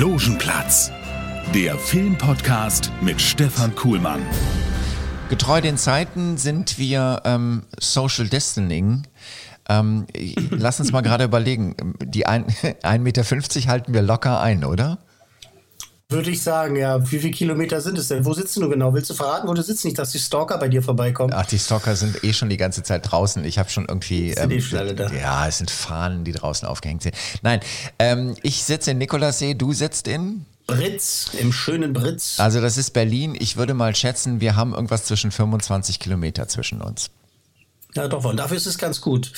Logenplatz, 0.00 0.90
der 1.54 1.76
Filmpodcast 1.76 2.90
mit 3.02 3.20
Stefan 3.20 3.74
Kuhlmann. 3.74 4.22
Getreu 5.28 5.60
den 5.60 5.76
Zeiten 5.76 6.38
sind 6.38 6.78
wir 6.78 7.20
ähm, 7.26 7.64
Social 7.78 8.26
Distancing. 8.26 9.02
Ähm, 9.68 10.06
lass 10.48 10.80
uns 10.80 10.90
mal 10.90 11.02
gerade 11.02 11.24
überlegen. 11.24 11.76
Die 12.02 12.26
1,50 12.26 12.98
Meter 12.98 13.24
halten 13.70 13.92
wir 13.92 14.00
locker 14.00 14.40
ein, 14.40 14.64
oder? 14.64 15.00
Würde 16.10 16.30
ich 16.30 16.42
sagen, 16.42 16.74
ja. 16.74 17.00
Wie 17.10 17.20
viele 17.20 17.30
Kilometer 17.30 17.80
sind 17.80 17.96
es 17.96 18.08
denn? 18.08 18.24
Wo 18.24 18.34
sitzt 18.34 18.56
du 18.56 18.68
genau? 18.68 18.92
Willst 18.92 19.10
du 19.10 19.14
verraten, 19.14 19.46
wo 19.46 19.54
du 19.54 19.62
sitzt? 19.62 19.84
Nicht, 19.84 19.96
dass 19.96 20.10
die 20.10 20.18
Stalker 20.18 20.58
bei 20.58 20.68
dir 20.68 20.82
vorbeikommen. 20.82 21.32
Ach, 21.32 21.46
die 21.46 21.58
Stalker 21.58 21.94
sind 21.94 22.24
eh 22.24 22.32
schon 22.32 22.48
die 22.48 22.56
ganze 22.56 22.82
Zeit 22.82 23.10
draußen. 23.10 23.44
Ich 23.44 23.58
habe 23.58 23.70
schon 23.70 23.86
irgendwie. 23.88 24.32
Sind 24.32 24.52
ähm, 24.52 24.62
alle 24.76 24.94
da? 24.94 25.08
Ja, 25.12 25.46
es 25.46 25.58
sind 25.58 25.70
Fahnen, 25.70 26.24
die 26.24 26.32
draußen 26.32 26.66
aufgehängt 26.66 27.02
sind. 27.02 27.14
Nein, 27.42 27.60
ähm, 28.00 28.34
ich 28.42 28.64
sitze 28.64 28.90
in 28.90 28.98
Nikolassee, 28.98 29.54
du 29.54 29.72
sitzt 29.72 30.08
in. 30.08 30.46
Britz, 30.66 31.30
im 31.38 31.52
schönen 31.52 31.92
Britz. 31.92 32.38
Also 32.38 32.60
das 32.60 32.76
ist 32.76 32.90
Berlin. 32.90 33.36
Ich 33.38 33.56
würde 33.56 33.74
mal 33.74 33.94
schätzen, 33.94 34.40
wir 34.40 34.56
haben 34.56 34.74
irgendwas 34.74 35.04
zwischen 35.04 35.30
25 35.30 36.00
Kilometer 36.00 36.48
zwischen 36.48 36.80
uns. 36.80 37.10
Ja, 37.96 38.06
doch, 38.06 38.24
und 38.24 38.36
dafür 38.36 38.56
ist 38.56 38.66
es 38.66 38.78
ganz 38.78 39.00
gut. 39.00 39.32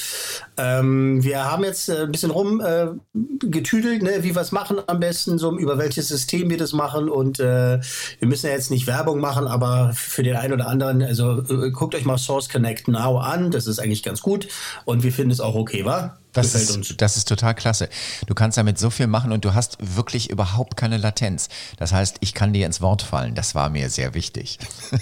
Ähm, 0.59 1.25
wir 1.25 1.51
haben 1.51 1.65
jetzt 1.65 1.89
äh, 1.89 2.03
ein 2.03 2.13
bisschen 2.13 2.31
rumgetüdelt, 2.31 4.03
äh, 4.03 4.05
ne, 4.05 4.23
wie 4.23 4.35
wir 4.35 4.43
es 4.43 4.53
machen 4.53 4.79
am 4.87 5.01
besten, 5.01 5.39
so 5.39 5.57
über 5.57 5.79
welches 5.79 6.09
System 6.09 6.51
wir 6.51 6.59
das 6.59 6.75
machen. 6.75 7.09
Und 7.09 7.41
äh, 7.41 7.81
wir 8.19 8.29
müssen 8.29 8.47
ja 8.47 8.53
jetzt 8.53 8.71
nicht 8.71 8.87
Werbung 8.87 9.21
machen, 9.21 9.47
aber 9.47 9.93
für 9.95 10.23
den 10.23 10.37
einen 10.37 10.53
oder 10.53 10.69
anderen, 10.69 11.03
also 11.03 11.41
äh, 11.41 11.71
guckt 11.71 11.95
euch 11.95 12.05
mal 12.05 12.19
Source 12.19 12.51
Connect 12.51 12.89
Now 12.89 13.19
an. 13.19 13.51
Das 13.51 13.67
ist 13.67 13.79
eigentlich 13.79 14.03
ganz 14.03 14.21
gut. 14.21 14.49
Und 14.85 15.03
wir 15.03 15.13
finden 15.13 15.31
es 15.31 15.41
auch 15.41 15.55
okay, 15.55 15.87
wa? 15.87 16.19
Das 16.35 16.55
ist, 16.55 17.01
das 17.03 17.19
ist 17.19 17.29
total 17.29 17.55
klasse. 17.55 17.91
Du 18.27 18.35
kannst 18.35 18.57
damit 18.57 18.79
so 18.79 18.89
viel 18.89 19.07
machen 19.07 19.33
und 19.33 19.45
du 19.45 19.53
hast 19.53 19.77
wirklich 19.81 20.31
überhaupt 20.31 20.79
keine 20.79 20.97
Latenz. 20.97 21.51
Das 21.77 21.93
heißt, 21.93 22.17
ich 22.21 22.33
kann 22.33 22.55
dir 22.55 22.65
ins 22.65 22.81
Wort 22.81 23.03
fallen. 23.03 23.35
Das 23.35 23.55
war 23.55 23.69
mir 23.69 23.91
sehr 23.91 24.15
wichtig. 24.15 24.59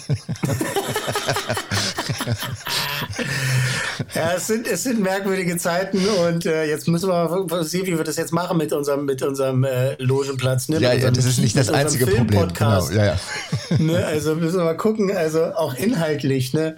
ja, 4.14 4.32
es 4.36 4.46
sind, 4.46 4.66
es 4.66 4.82
sind 4.82 5.00
merkwürdige 5.00 5.56
Zeiten 5.56 5.98
und 6.26 6.46
äh, 6.46 6.64
jetzt 6.64 6.88
müssen 6.88 7.08
wir 7.08 7.28
mal 7.28 7.64
sehen, 7.64 7.86
wie 7.86 7.96
wir 7.96 8.04
das 8.04 8.16
jetzt 8.16 8.32
machen 8.32 8.56
mit 8.58 8.72
unserem, 8.72 9.04
mit 9.04 9.22
unserem 9.22 9.64
äh, 9.64 9.94
Logenplatz. 10.02 10.68
Ne? 10.68 10.78
Ja, 10.78 10.92
ja, 10.92 11.10
das 11.10 11.24
ist 11.24 11.38
nicht 11.38 11.56
das 11.56 11.70
einzige 11.70 12.06
Problem. 12.06 12.48
Genau, 12.52 12.90
ja, 12.90 13.04
ja. 13.04 13.16
Ne? 13.78 14.04
Also 14.06 14.34
müssen 14.34 14.58
wir 14.58 14.64
mal 14.64 14.76
gucken, 14.76 15.14
also 15.16 15.44
auch 15.54 15.74
inhaltlich. 15.74 16.52
Ne? 16.52 16.76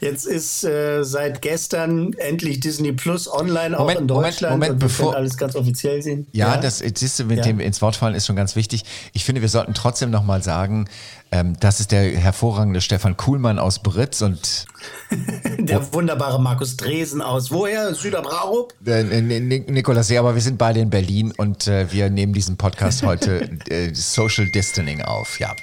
Jetzt 0.00 0.26
ist 0.26 0.64
äh, 0.64 1.02
seit 1.02 1.42
gestern 1.42 2.12
endlich 2.14 2.60
Disney 2.60 2.92
Plus 2.92 3.32
online 3.32 3.76
Moment, 3.76 3.78
auch 3.78 4.00
in 4.00 4.08
Deutschland. 4.08 4.54
Moment, 4.54 4.72
Moment, 4.74 4.80
bevor 4.80 5.16
alles 5.16 5.36
ganz 5.36 5.56
offiziell 5.56 6.02
sehen. 6.02 6.26
Ja, 6.32 6.54
ja? 6.54 6.60
das 6.60 6.78
siehst 6.78 7.18
du 7.18 7.24
mit 7.24 7.38
ja. 7.38 7.44
dem 7.44 7.60
ins 7.60 7.82
Wort 7.82 7.96
fallen 7.96 8.14
ist 8.14 8.26
schon 8.26 8.36
ganz 8.36 8.56
wichtig. 8.56 8.84
Ich 9.12 9.24
finde, 9.24 9.40
wir 9.40 9.48
sollten 9.48 9.74
trotzdem 9.74 10.10
nochmal 10.10 10.42
sagen, 10.42 10.86
ähm, 11.34 11.56
das 11.58 11.80
ist 11.80 11.90
der 11.90 12.16
hervorragende 12.16 12.80
Stefan 12.80 13.16
Kuhlmann 13.16 13.58
aus 13.58 13.80
Britz 13.80 14.22
und 14.22 14.66
der 15.58 15.92
wunderbare 15.92 16.40
Markus 16.40 16.76
Dresen 16.76 17.22
aus 17.22 17.50
woher? 17.50 17.92
Süderbrarup? 17.94 18.72
Äh, 18.86 19.02
Nikolas, 19.02 20.10
ja, 20.10 20.20
aber 20.20 20.34
wir 20.34 20.42
sind 20.42 20.58
beide 20.58 20.80
in 20.80 20.90
Berlin 20.90 21.32
und 21.36 21.66
äh, 21.66 21.90
wir 21.90 22.10
nehmen 22.10 22.34
diesen 22.34 22.56
Podcast 22.56 23.02
heute 23.02 23.58
äh, 23.68 23.92
Social 23.94 24.46
Distancing 24.46 25.02
auf, 25.02 25.40
ja. 25.40 25.54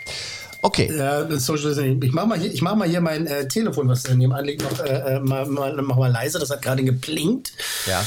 Okay. 0.62 0.96
Ja, 0.96 1.28
Social 1.40 1.70
Distancing. 1.70 2.02
Ich 2.04 2.14
mach 2.14 2.26
mal 2.26 2.38
hier, 2.38 2.54
ich 2.54 2.62
mach 2.62 2.76
mal 2.76 2.88
hier 2.88 3.02
mein 3.02 3.26
äh, 3.26 3.48
Telefon, 3.48 3.88
was 3.88 4.08
nebenan 4.08 4.46
liegt, 4.46 4.64
noch 4.64 4.80
äh, 4.86 5.16
äh, 5.16 5.20
mal, 5.20 5.46
mal, 5.46 5.74
mach 5.82 5.96
mal 5.96 6.12
leise. 6.12 6.40
Das 6.40 6.52
hat 6.52 6.62
gerade 6.62 6.84
geblinkt. 6.84 7.54
Ja. 7.88 8.04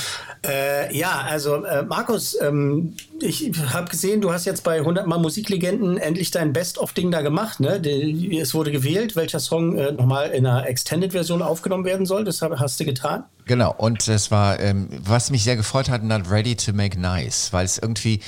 Äh, 0.46 0.96
ja, 0.96 1.24
also 1.28 1.64
äh, 1.64 1.82
Markus, 1.82 2.36
ähm, 2.40 2.94
ich 3.20 3.50
habe 3.72 3.90
gesehen, 3.90 4.20
du 4.20 4.32
hast 4.32 4.44
jetzt 4.44 4.62
bei 4.62 4.78
100 4.78 5.06
Mal 5.06 5.18
Musiklegenden 5.18 5.96
endlich 5.96 6.30
dein 6.30 6.52
Best-of-Ding 6.52 7.10
da 7.10 7.22
gemacht. 7.22 7.60
Ne? 7.60 7.80
Die, 7.80 8.38
es 8.38 8.54
wurde 8.54 8.70
gewählt, 8.70 9.16
welcher 9.16 9.40
Song 9.40 9.76
äh, 9.76 9.92
nochmal 9.92 10.30
in 10.30 10.46
einer 10.46 10.68
Extended-Version 10.68 11.42
aufgenommen 11.42 11.84
werden 11.84 12.06
soll. 12.06 12.24
Das 12.24 12.42
hast 12.42 12.78
du 12.78 12.84
getan. 12.84 13.24
Genau, 13.46 13.74
und 13.76 14.08
es 14.08 14.30
war, 14.30 14.58
ähm, 14.60 14.88
was 14.90 15.30
mich 15.30 15.44
sehr 15.44 15.56
gefreut 15.56 15.90
hat, 15.90 16.02
Not 16.02 16.30
Ready 16.30 16.56
to 16.56 16.72
Make 16.72 16.98
Nice, 16.98 17.52
weil 17.52 17.66
es 17.66 17.76
irgendwie, 17.76 18.20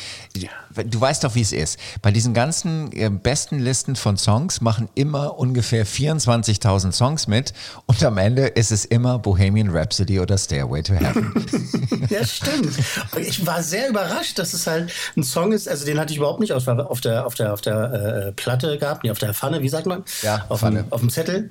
du 0.75 1.01
weißt 1.01 1.25
doch, 1.25 1.35
wie 1.35 1.41
es 1.41 1.53
ist. 1.53 1.79
Bei 2.03 2.11
diesen 2.11 2.35
ganzen 2.35 2.93
äh, 2.93 3.09
besten 3.09 3.59
Listen 3.59 3.97
von 3.97 4.19
Songs 4.19 4.61
machen 4.61 4.91
immer 4.95 5.39
ungefähr 5.39 5.87
24.000 5.87 6.93
Songs 6.93 7.29
mit 7.29 7.55
und 7.87 8.03
am 8.05 8.19
Ende 8.19 8.47
ist 8.47 8.73
es 8.73 8.85
immer 8.85 9.19
Bohemian 9.19 9.71
Rhapsody 9.71 10.21
oder 10.21 10.37
Stairway 10.37 10.83
to 10.83 10.93
Heaven. 10.95 11.33
ja, 12.11 12.25
stimmt. 12.27 12.75
Ich 13.19 13.47
war 13.47 13.63
sehr 13.63 13.89
überrascht, 13.89 14.39
dass 14.39 14.53
es 14.53 14.67
halt 14.67 14.93
ein 15.17 15.23
Song 15.23 15.53
ist, 15.53 15.67
also 15.67 15.87
den 15.87 15.99
hatte 15.99 16.13
ich 16.13 16.19
überhaupt 16.19 16.41
nicht 16.41 16.53
auf, 16.53 16.69
auf 16.69 17.01
der, 17.01 17.25
auf 17.27 17.35
der, 17.35 17.55
auf 17.55 17.61
der 17.63 17.93
äh, 18.29 18.33
Platte 18.33 18.77
gehabt, 18.77 19.05
nee, 19.05 19.11
auf 19.11 19.19
der 19.19 19.33
Pfanne, 19.33 19.63
wie 19.63 19.69
sagt 19.69 19.87
man? 19.87 20.05
Ja, 20.23 20.45
auf 20.51 20.61
Pfanne. 20.61 20.83
Dem, 20.83 20.93
auf 20.93 21.01
dem 21.01 21.09
Zettel 21.09 21.51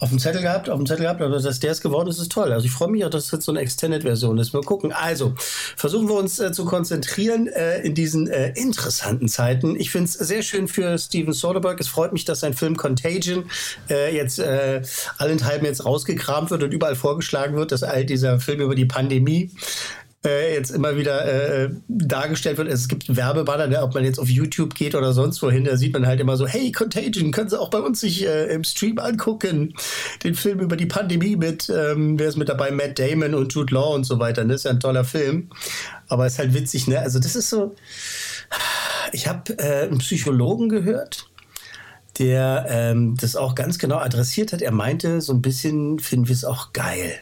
auf 0.00 0.08
dem 0.08 0.18
Zettel 0.18 0.40
gehabt, 0.40 0.70
auf 0.70 0.78
dem 0.78 0.86
Zettel 0.86 1.04
gehabt, 1.04 1.20
aber 1.20 1.38
dass 1.38 1.60
der 1.60 1.72
es 1.72 1.82
geworden 1.82 2.08
ist, 2.08 2.18
ist 2.18 2.32
toll. 2.32 2.52
Also 2.52 2.64
ich 2.64 2.72
freue 2.72 2.88
mich 2.88 3.04
auch, 3.04 3.10
dass 3.10 3.26
es 3.26 3.30
jetzt 3.30 3.44
so 3.44 3.52
eine 3.52 3.60
Extended-Version 3.60 4.38
ist. 4.38 4.54
Mal 4.54 4.62
gucken. 4.62 4.92
Also, 4.92 5.34
versuchen 5.36 6.08
wir 6.08 6.14
uns 6.14 6.40
äh, 6.40 6.52
zu 6.52 6.64
konzentrieren 6.64 7.46
äh, 7.48 7.80
in 7.80 7.94
diesen 7.94 8.26
äh, 8.26 8.52
interessanten 8.56 9.28
Zeiten. 9.28 9.76
Ich 9.78 9.90
finde 9.90 10.06
es 10.06 10.14
sehr 10.14 10.42
schön 10.42 10.68
für 10.68 10.96
Steven 10.98 11.34
Soderbergh. 11.34 11.80
Es 11.80 11.88
freut 11.88 12.14
mich, 12.14 12.24
dass 12.24 12.40
sein 12.40 12.54
Film 12.54 12.76
Contagion 12.76 13.44
äh, 13.90 14.16
jetzt 14.16 14.38
äh, 14.38 14.82
allenthalben 15.18 15.66
jetzt 15.66 15.84
rausgekramt 15.84 16.50
wird 16.50 16.62
und 16.62 16.72
überall 16.72 16.96
vorgeschlagen 16.96 17.56
wird, 17.56 17.70
dass 17.70 17.82
all 17.82 18.06
dieser 18.06 18.40
Film 18.40 18.62
über 18.62 18.74
die 18.74 18.86
Pandemie 18.86 19.50
äh, 20.24 20.54
jetzt 20.54 20.70
immer 20.70 20.96
wieder 20.96 21.24
äh, 21.24 21.70
dargestellt 21.88 22.58
wird. 22.58 22.68
Es 22.68 22.88
gibt 22.88 23.16
Werbebanner, 23.16 23.66
ne, 23.66 23.82
ob 23.82 23.94
man 23.94 24.04
jetzt 24.04 24.18
auf 24.18 24.28
YouTube 24.28 24.74
geht 24.74 24.94
oder 24.94 25.12
sonst 25.12 25.40
wohin, 25.42 25.64
da 25.64 25.76
sieht 25.76 25.94
man 25.94 26.06
halt 26.06 26.20
immer 26.20 26.36
so, 26.36 26.46
hey, 26.46 26.72
Contagion, 26.72 27.30
können 27.32 27.48
Sie 27.48 27.58
auch 27.58 27.70
bei 27.70 27.78
uns 27.78 28.00
sich 28.00 28.26
äh, 28.26 28.52
im 28.52 28.64
Stream 28.64 28.98
angucken. 28.98 29.74
Den 30.22 30.34
Film 30.34 30.60
über 30.60 30.76
die 30.76 30.86
Pandemie 30.86 31.36
mit, 31.36 31.70
ähm, 31.70 32.18
wer 32.18 32.28
ist 32.28 32.36
mit 32.36 32.48
dabei? 32.48 32.70
Matt 32.70 32.98
Damon 32.98 33.34
und 33.34 33.52
Jude 33.52 33.74
Law 33.74 33.94
und 33.94 34.04
so 34.04 34.18
weiter. 34.18 34.44
Das 34.44 34.56
ist 34.56 34.64
ja 34.64 34.72
ein 34.72 34.80
toller 34.80 35.04
Film. 35.04 35.48
Aber 36.08 36.26
ist 36.26 36.38
halt 36.38 36.52
witzig, 36.52 36.86
ne? 36.86 37.00
Also 37.00 37.18
das 37.18 37.36
ist 37.36 37.48
so, 37.48 37.74
ich 39.12 39.26
habe 39.26 39.58
äh, 39.58 39.84
einen 39.84 39.98
Psychologen 39.98 40.68
gehört, 40.68 41.30
der 42.18 42.66
ähm, 42.68 43.16
das 43.18 43.36
auch 43.36 43.54
ganz 43.54 43.78
genau 43.78 43.96
adressiert 43.96 44.52
hat. 44.52 44.60
Er 44.60 44.72
meinte, 44.72 45.20
so 45.20 45.32
ein 45.32 45.40
bisschen 45.40 45.98
finden 45.98 46.28
wir 46.28 46.34
es 46.34 46.44
auch 46.44 46.72
geil. 46.72 47.14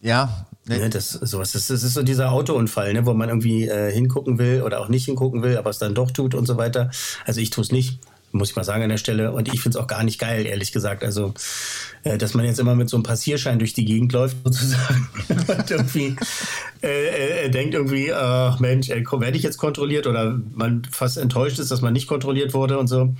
Ja, 0.00 0.46
Ne? 0.70 0.78
ne, 0.78 0.90
das, 0.90 1.10
sowas, 1.10 1.52
das, 1.52 1.66
das 1.66 1.82
ist 1.82 1.94
so 1.94 2.02
dieser 2.02 2.30
Autounfall, 2.30 2.92
ne, 2.92 3.04
wo 3.04 3.12
man 3.12 3.28
irgendwie 3.28 3.66
äh, 3.66 3.92
hingucken 3.92 4.38
will 4.38 4.62
oder 4.62 4.80
auch 4.80 4.88
nicht 4.88 5.04
hingucken 5.04 5.42
will, 5.42 5.56
aber 5.56 5.70
es 5.70 5.78
dann 5.78 5.94
doch 5.94 6.10
tut 6.10 6.34
und 6.34 6.46
so 6.46 6.56
weiter. 6.56 6.90
Also 7.26 7.40
ich 7.40 7.50
tue 7.50 7.64
es 7.64 7.72
nicht, 7.72 7.98
muss 8.32 8.50
ich 8.50 8.56
mal 8.56 8.62
sagen 8.62 8.84
an 8.84 8.88
der 8.88 8.96
Stelle. 8.96 9.32
Und 9.32 9.52
ich 9.52 9.60
finde 9.60 9.76
es 9.76 9.82
auch 9.82 9.88
gar 9.88 10.04
nicht 10.04 10.20
geil, 10.20 10.46
ehrlich 10.46 10.70
gesagt. 10.70 11.02
Also, 11.02 11.34
äh, 12.04 12.18
dass 12.18 12.34
man 12.34 12.44
jetzt 12.44 12.60
immer 12.60 12.76
mit 12.76 12.88
so 12.88 12.96
einem 12.96 13.02
Passierschein 13.02 13.58
durch 13.58 13.74
die 13.74 13.84
Gegend 13.84 14.12
läuft, 14.12 14.36
sozusagen. 14.44 15.08
und 15.28 15.70
irgendwie 15.70 16.14
äh, 16.82 17.46
äh, 17.46 17.50
denkt 17.50 17.74
irgendwie, 17.74 18.12
ach 18.12 18.60
Mensch, 18.60 18.90
äh, 18.90 19.04
werde 19.04 19.36
ich 19.36 19.42
jetzt 19.42 19.58
kontrolliert 19.58 20.06
oder 20.06 20.38
man 20.54 20.84
fast 20.90 21.18
enttäuscht 21.18 21.58
ist, 21.58 21.72
dass 21.72 21.80
man 21.80 21.92
nicht 21.92 22.06
kontrolliert 22.06 22.54
wurde 22.54 22.78
und 22.78 22.86
so. 22.86 23.12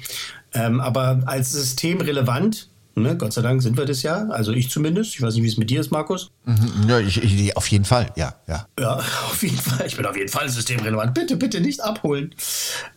Ähm, 0.55 0.81
aber 0.81 1.23
als 1.27 1.51
System 1.53 2.01
relevant 2.01 2.70
Ne? 2.95 3.17
Gott 3.17 3.33
sei 3.33 3.43
Dank 3.43 3.63
sind 3.63 3.77
wir 3.77 3.87
das 3.87 4.03
ja. 4.03 4.29
Also 4.29 4.53
ich 4.53 4.71
zumindest. 4.71 5.15
Ich 5.15 5.23
weiß 5.23 5.35
nicht, 5.35 5.45
wie 5.45 5.49
es 5.49 5.57
mit 5.57 5.71
dir 5.71 5.81
ist, 5.81 5.91
Markus. 5.91 6.31
Mhm, 6.45 6.89
ja, 6.89 6.99
ich, 6.99 7.23
ich, 7.23 7.57
auf 7.57 7.67
jeden 7.69 7.85
Fall, 7.85 8.11
ja, 8.17 8.35
ja. 8.47 8.67
Ja, 8.79 8.95
auf 9.31 9.43
jeden 9.43 9.57
Fall. 9.57 9.87
Ich 9.87 9.97
bin 9.97 10.07
auf 10.07 10.17
jeden 10.17 10.29
Fall 10.29 10.49
systemrelevant. 10.49 11.15
Bitte, 11.15 11.37
bitte 11.37 11.61
nicht 11.61 11.81
abholen. 11.83 12.35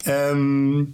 Ähm, 0.05 0.93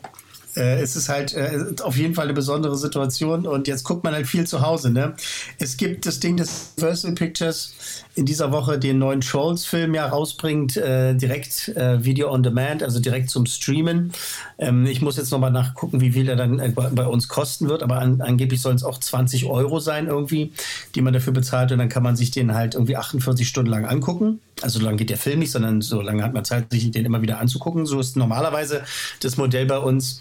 äh, 0.59 0.81
es 0.81 0.95
ist 0.95 1.09
halt 1.09 1.33
äh, 1.33 1.65
auf 1.81 1.97
jeden 1.97 2.13
Fall 2.13 2.25
eine 2.25 2.33
besondere 2.33 2.77
Situation 2.77 3.47
und 3.47 3.67
jetzt 3.67 3.83
guckt 3.83 4.03
man 4.03 4.13
halt 4.13 4.27
viel 4.27 4.45
zu 4.45 4.61
Hause. 4.61 4.91
Ne? 4.91 5.15
Es 5.57 5.77
gibt 5.77 6.05
das 6.05 6.19
Ding, 6.19 6.37
dass 6.37 6.73
Universal 6.77 7.13
Pictures 7.13 7.73
in 8.15 8.25
dieser 8.25 8.51
Woche 8.51 8.77
den 8.77 8.99
neuen 8.99 9.21
Trolls-Film 9.21 9.93
ja 9.93 10.07
rausbringt, 10.07 10.75
äh, 10.77 11.15
direkt 11.15 11.69
äh, 11.69 12.03
Video 12.03 12.31
on 12.31 12.43
Demand, 12.43 12.83
also 12.83 12.99
direkt 12.99 13.29
zum 13.29 13.45
Streamen. 13.45 14.11
Ähm, 14.57 14.85
ich 14.85 15.01
muss 15.01 15.15
jetzt 15.17 15.31
nochmal 15.31 15.51
nachgucken, 15.51 16.01
wie 16.01 16.11
viel 16.11 16.27
er 16.27 16.35
dann 16.35 16.59
äh, 16.59 16.69
bei 16.69 17.05
uns 17.05 17.29
kosten 17.29 17.69
wird, 17.69 17.81
aber 17.81 17.99
an, 17.99 18.21
angeblich 18.21 18.61
sollen 18.61 18.75
es 18.75 18.83
auch 18.83 18.99
20 18.99 19.45
Euro 19.45 19.79
sein 19.79 20.07
irgendwie, 20.07 20.51
die 20.95 21.01
man 21.01 21.13
dafür 21.13 21.33
bezahlt 21.33 21.71
und 21.71 21.77
dann 21.77 21.89
kann 21.89 22.03
man 22.03 22.15
sich 22.15 22.31
den 22.31 22.53
halt 22.53 22.73
irgendwie 22.73 22.97
48 22.97 23.47
Stunden 23.47 23.71
lang 23.71 23.85
angucken. 23.85 24.39
Also 24.61 24.79
so 24.79 24.85
lange 24.85 24.97
geht 24.97 25.09
der 25.09 25.17
Film 25.17 25.39
nicht, 25.39 25.51
sondern 25.51 25.81
so 25.81 26.01
lange 26.01 26.23
hat 26.23 26.33
man 26.33 26.43
Zeit, 26.43 26.71
sich 26.71 26.91
den 26.91 27.05
immer 27.05 27.21
wieder 27.21 27.39
anzugucken. 27.39 27.85
So 27.85 27.99
ist 27.99 28.17
normalerweise 28.17 28.83
das 29.21 29.37
Modell 29.37 29.65
bei 29.65 29.77
uns. 29.77 30.19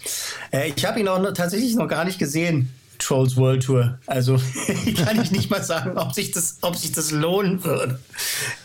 Äh, 0.51 0.71
ich 0.75 0.85
habe 0.85 0.99
ihn 0.99 1.07
auch 1.07 1.19
noch, 1.19 1.33
tatsächlich 1.33 1.75
noch 1.75 1.87
gar 1.87 2.05
nicht 2.05 2.19
gesehen. 2.19 2.73
Trolls 2.99 3.37
World 3.37 3.63
Tour. 3.63 3.97
Also 4.05 4.37
kann 5.05 5.21
ich 5.21 5.31
nicht 5.31 5.49
mal 5.49 5.63
sagen, 5.63 5.97
ob 5.97 6.13
sich 6.13 6.31
das, 6.31 6.57
ob 6.61 6.75
sich 6.75 6.91
das 6.91 7.11
lohnen 7.11 7.63
würde. 7.63 7.99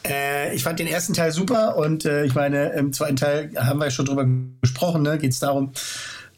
Äh, 0.06 0.54
ich 0.54 0.64
fand 0.64 0.80
den 0.80 0.88
ersten 0.88 1.14
Teil 1.14 1.32
super 1.32 1.76
und 1.76 2.04
äh, 2.04 2.24
ich 2.24 2.34
meine, 2.34 2.70
im 2.70 2.92
zweiten 2.92 3.16
Teil 3.16 3.50
haben 3.56 3.78
wir 3.78 3.90
schon 3.90 4.06
drüber 4.06 4.26
gesprochen. 4.60 5.02
Ne? 5.02 5.18
Geht 5.18 5.32
es 5.32 5.38
darum, 5.38 5.72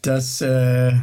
dass 0.07 0.41
äh, 0.41 0.93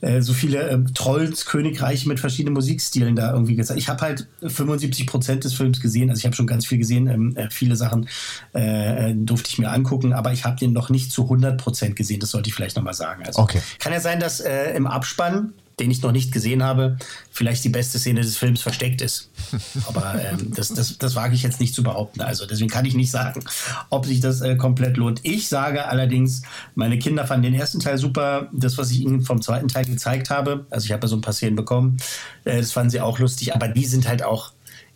äh, 0.00 0.20
so 0.20 0.32
viele 0.32 0.68
äh, 0.68 0.78
Trolls 0.94 1.44
Königreiche 1.46 2.08
mit 2.08 2.18
verschiedenen 2.18 2.54
Musikstilen 2.54 3.14
da 3.14 3.32
irgendwie 3.32 3.56
gezeigt. 3.56 3.78
Ich 3.78 3.88
habe 3.88 4.00
halt 4.00 4.26
75 4.42 5.06
Prozent 5.06 5.44
des 5.44 5.52
Films 5.52 5.80
gesehen, 5.80 6.08
also 6.10 6.18
ich 6.18 6.24
habe 6.24 6.34
schon 6.34 6.46
ganz 6.46 6.66
viel 6.66 6.78
gesehen, 6.78 7.06
ähm, 7.06 7.36
äh, 7.36 7.50
viele 7.50 7.76
Sachen 7.76 8.08
äh, 8.54 9.10
äh, 9.10 9.14
durfte 9.14 9.50
ich 9.50 9.58
mir 9.58 9.70
angucken, 9.70 10.12
aber 10.12 10.32
ich 10.32 10.44
habe 10.44 10.58
den 10.58 10.72
noch 10.72 10.88
nicht 10.88 11.12
zu 11.12 11.24
100 11.24 11.60
Prozent 11.60 11.96
gesehen, 11.96 12.20
das 12.20 12.30
sollte 12.30 12.48
ich 12.48 12.54
vielleicht 12.54 12.76
nochmal 12.76 12.94
sagen. 12.94 13.24
Also, 13.26 13.42
okay. 13.42 13.60
Kann 13.78 13.92
ja 13.92 14.00
sein, 14.00 14.20
dass 14.20 14.40
im 14.40 14.86
Abspann 14.86 15.52
den 15.80 15.90
ich 15.90 16.02
noch 16.02 16.12
nicht 16.12 16.32
gesehen 16.32 16.62
habe, 16.62 16.96
vielleicht 17.30 17.64
die 17.64 17.68
beste 17.68 17.98
Szene 17.98 18.20
des 18.20 18.36
Films 18.36 18.62
versteckt 18.62 19.00
ist. 19.00 19.30
Aber 19.86 20.14
ähm, 20.22 20.52
das, 20.54 20.68
das, 20.68 20.98
das 20.98 21.14
wage 21.14 21.34
ich 21.34 21.42
jetzt 21.42 21.60
nicht 21.60 21.74
zu 21.74 21.82
behaupten. 21.82 22.20
Also 22.20 22.46
deswegen 22.46 22.70
kann 22.70 22.84
ich 22.84 22.94
nicht 22.94 23.10
sagen, 23.10 23.44
ob 23.90 24.06
sich 24.06 24.20
das 24.20 24.40
äh, 24.40 24.56
komplett 24.56 24.96
lohnt. 24.96 25.20
Ich 25.22 25.48
sage 25.48 25.86
allerdings, 25.86 26.42
meine 26.74 26.98
Kinder 26.98 27.26
fanden 27.26 27.44
den 27.44 27.54
ersten 27.54 27.80
Teil 27.80 27.98
super. 27.98 28.48
Das, 28.52 28.78
was 28.78 28.90
ich 28.90 29.00
ihnen 29.00 29.22
vom 29.22 29.42
zweiten 29.42 29.68
Teil 29.68 29.84
gezeigt 29.84 30.30
habe, 30.30 30.66
also 30.70 30.84
ich 30.84 30.92
habe 30.92 31.02
ja 31.02 31.08
so 31.08 31.16
ein 31.16 31.22
paar 31.22 31.34
Szenen 31.34 31.56
bekommen, 31.56 31.96
äh, 32.44 32.58
das 32.58 32.72
fanden 32.72 32.90
sie 32.90 33.00
auch 33.00 33.18
lustig. 33.18 33.54
Aber 33.54 33.68
die 33.68 33.84
sind 33.84 34.06
halt 34.06 34.22
auch 34.22 34.52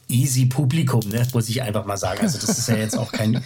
easy 0.09 0.47
Publikum, 0.47 1.01
ne? 1.09 1.27
muss 1.35 1.49
ich 1.49 1.63
einfach 1.63 1.85
mal 1.85 1.97
sagen. 1.97 2.21
Also 2.23 2.39
das 2.39 2.59
ist 2.59 2.69
ja 2.69 2.77
jetzt 2.77 2.97
auch 2.97 3.13
kein, 3.13 3.43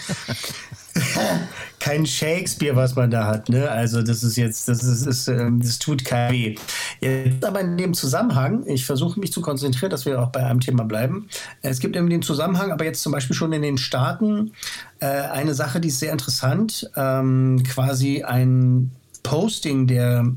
kein 1.83 2.07
Shakespeare, 2.07 2.77
was 2.77 2.95
man 2.95 3.11
da 3.11 3.27
hat. 3.27 3.49
Ne? 3.49 3.69
Also 3.69 4.03
das 4.03 4.23
ist 4.23 4.37
jetzt, 4.37 4.69
das 4.69 4.85
ist, 4.85 5.05
ist 5.05 5.27
ähm, 5.27 5.61
das 5.61 5.81
tut 5.81 6.05
kein 6.05 6.31
weh. 6.31 6.55
Jetzt 7.01 7.45
aber 7.45 7.61
in 7.61 7.77
dem 7.77 7.93
Zusammenhang, 7.93 8.65
ich 8.67 8.87
versuche 8.87 9.19
mich 9.19 9.33
zu 9.33 9.41
konzentrieren, 9.41 9.91
dass 9.91 10.07
wir 10.07 10.23
auch 10.23 10.29
bei 10.29 10.47
einem 10.47 10.61
Thema 10.61 10.85
bleiben. 10.85 11.29
Es 11.61 11.81
gibt 11.81 11.97
in 11.97 12.09
dem 12.09 12.23
Zusammenhang, 12.23 12.71
aber 12.71 12.85
jetzt 12.85 13.03
zum 13.03 13.11
Beispiel 13.11 13.35
schon 13.35 13.53
in 13.53 13.63
den 13.63 13.79
Staaten, 13.79 14.53
äh, 15.01 15.07
eine 15.07 15.55
Sache, 15.55 15.81
die 15.81 15.89
ist 15.89 15.99
sehr 15.99 16.13
interessant. 16.13 16.89
Ähm, 16.95 17.65
quasi 17.69 18.23
ein 18.23 18.93
Posting 19.25 19.89
der, 19.89 20.33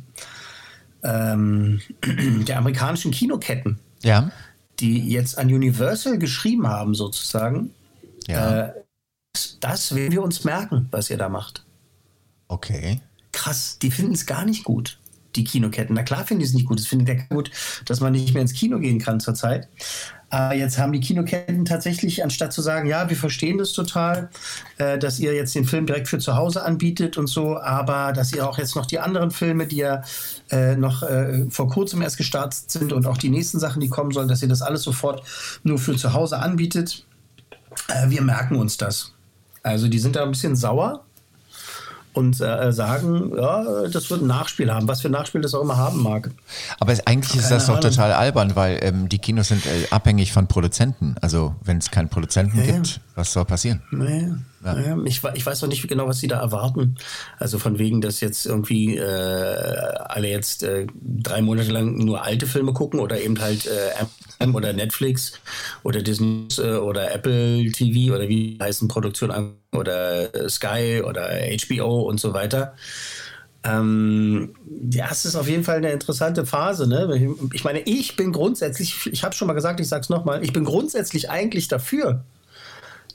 ähm, 1.03 1.79
der 2.47 2.57
amerikanischen 2.57 3.11
Kinoketten. 3.11 3.79
Ja 4.01 4.31
die 4.81 5.07
jetzt 5.07 5.37
an 5.37 5.47
Universal 5.47 6.19
geschrieben 6.19 6.67
haben, 6.67 6.95
sozusagen, 6.95 7.69
ja. 8.27 8.65
äh, 8.65 8.73
das 9.59 9.95
werden 9.95 10.11
wir 10.11 10.23
uns 10.23 10.43
merken, 10.43 10.87
was 10.91 11.09
ihr 11.09 11.17
da 11.17 11.29
macht. 11.29 11.65
Okay. 12.47 13.01
Krass, 13.31 13.79
die 13.81 13.91
finden 13.91 14.13
es 14.13 14.25
gar 14.25 14.45
nicht 14.45 14.63
gut, 14.63 14.99
die 15.35 15.43
Kinoketten. 15.43 15.95
Na 15.95 16.03
klar 16.03 16.25
finden 16.25 16.39
die 16.39 16.45
es 16.45 16.53
nicht 16.53 16.67
gut. 16.67 16.79
Es 16.79 16.87
findet 16.87 17.07
ja 17.09 17.15
gut, 17.29 17.51
dass 17.85 17.99
man 17.99 18.13
nicht 18.13 18.33
mehr 18.33 18.41
ins 18.41 18.53
Kino 18.53 18.79
gehen 18.79 18.99
kann 18.99 19.19
zurzeit. 19.19 19.67
Aber 20.29 20.55
jetzt 20.55 20.77
haben 20.77 20.91
die 20.91 20.99
Kinoketten 20.99 21.65
tatsächlich, 21.65 22.23
anstatt 22.23 22.51
zu 22.51 22.61
sagen, 22.61 22.89
ja, 22.89 23.09
wir 23.09 23.15
verstehen 23.15 23.57
das 23.57 23.73
total, 23.73 24.29
äh, 24.77 24.97
dass 24.97 25.19
ihr 25.19 25.33
jetzt 25.33 25.55
den 25.55 25.65
Film 25.65 25.85
direkt 25.85 26.07
für 26.07 26.19
zu 26.19 26.35
Hause 26.35 26.63
anbietet 26.63 27.17
und 27.17 27.27
so, 27.27 27.57
aber 27.59 28.11
dass 28.11 28.33
ihr 28.33 28.47
auch 28.47 28.57
jetzt 28.57 28.75
noch 28.75 28.85
die 28.85 28.99
anderen 28.99 29.31
Filme, 29.31 29.67
die 29.67 29.77
ja 29.77 30.03
äh, 30.49 30.75
noch 30.75 31.03
äh, 31.03 31.45
vor 31.49 31.69
kurzem 31.69 32.01
erst 32.01 32.17
gestartet 32.17 32.69
sind 32.69 32.91
und 32.91 33.05
auch 33.07 33.17
die 33.17 33.29
nächsten 33.29 33.59
Sachen, 33.59 33.79
die 33.79 33.89
kommen 33.89 34.11
sollen, 34.11 34.27
dass 34.27 34.41
ihr 34.41 34.49
das 34.49 34.61
alles 34.61 34.81
sofort 34.81 35.23
nur 35.63 35.77
für 35.77 35.95
zu 35.95 36.13
Hause 36.13 36.39
anbietet. 36.39 37.05
Äh, 37.87 38.09
wir 38.09 38.21
merken 38.21 38.55
uns 38.55 38.77
das. 38.77 39.14
Also 39.65 39.87
die 39.87 39.97
sind 39.97 40.15
da 40.15 40.23
ein 40.23 40.29
bisschen 40.29 40.55
sauer 40.55 41.03
und 42.13 42.39
äh, 42.39 42.71
sagen, 42.71 43.31
ja, 43.35 43.87
das 43.87 44.09
wird 44.11 44.21
ein 44.21 44.27
Nachspiel 44.27 44.71
haben, 44.71 44.87
was 44.87 45.01
für 45.01 45.09
ein 45.09 45.11
Nachspiel 45.11 45.41
das 45.41 45.55
auch 45.55 45.63
immer 45.63 45.75
haben 45.75 46.03
mag. 46.03 46.29
Aber 46.79 46.93
es, 46.93 47.05
eigentlich 47.07 47.31
Keine 47.31 47.41
ist 47.41 47.51
das 47.51 47.67
Ahnung. 47.67 47.81
doch 47.81 47.89
total 47.89 48.13
albern, 48.13 48.55
weil 48.55 48.79
ähm, 48.83 49.09
die 49.09 49.17
Kinos 49.17 49.47
sind 49.47 49.65
äh, 49.65 49.87
abhängig 49.89 50.31
von 50.31 50.47
Produzenten. 50.47 51.15
Also 51.19 51.55
wenn 51.63 51.79
es 51.79 51.89
keinen 51.89 52.09
Produzenten 52.09 52.59
ja, 52.59 52.73
gibt, 52.73 53.01
was 53.15 53.33
soll 53.33 53.43
passieren? 53.43 53.81
Ja. 53.91 54.37
Ja. 54.65 54.97
Ich, 55.05 55.21
ich, 55.35 55.45
weiß 55.45 55.61
noch 55.61 55.69
nicht 55.69 55.87
genau, 55.87 56.07
was 56.07 56.19
sie 56.19 56.27
da 56.27 56.39
erwarten. 56.39 56.95
Also 57.37 57.59
von 57.59 57.77
wegen, 57.77 58.01
dass 58.01 58.19
jetzt 58.19 58.45
irgendwie 58.45 58.97
äh, 58.97 59.03
alle 59.03 60.27
jetzt 60.27 60.63
äh, 60.63 60.87
drei 61.01 61.41
Monate 61.41 61.71
lang 61.71 61.97
nur 61.97 62.23
alte 62.23 62.47
Filme 62.47 62.73
gucken 62.73 62.99
oder 62.99 63.21
eben 63.21 63.39
halt 63.39 63.67
äh, 63.67 64.45
oder 64.53 64.73
Netflix 64.73 65.33
oder 65.83 66.01
Disney 66.01 66.47
äh, 66.57 66.77
oder 66.77 67.13
Apple 67.13 67.71
TV 67.71 68.15
oder 68.15 68.27
wie 68.27 68.57
heißen 68.61 68.87
Produktionen 68.87 69.53
oder 69.71 70.33
äh, 70.33 70.49
Sky 70.49 71.03
oder 71.05 71.29
HBO 71.67 72.01
und 72.01 72.19
so 72.19 72.33
weiter. 72.33 72.75
Ähm, 73.63 74.53
ja, 74.91 75.07
es 75.11 75.25
ist 75.25 75.35
auf 75.35 75.47
jeden 75.47 75.63
Fall 75.63 75.77
eine 75.77 75.91
interessante 75.91 76.45
Phase. 76.45 76.87
Ne? 76.87 77.35
Ich 77.53 77.63
meine, 77.63 77.79
ich 77.81 78.15
bin 78.15 78.31
grundsätzlich, 78.31 79.07
ich 79.11 79.23
habe 79.23 79.33
schon 79.35 79.47
mal 79.47 79.53
gesagt, 79.53 79.79
ich 79.79 79.87
sage 79.87 80.01
es 80.01 80.09
nochmal, 80.09 80.43
ich 80.43 80.53
bin 80.53 80.65
grundsätzlich 80.65 81.29
eigentlich 81.29 81.67
dafür, 81.67 82.23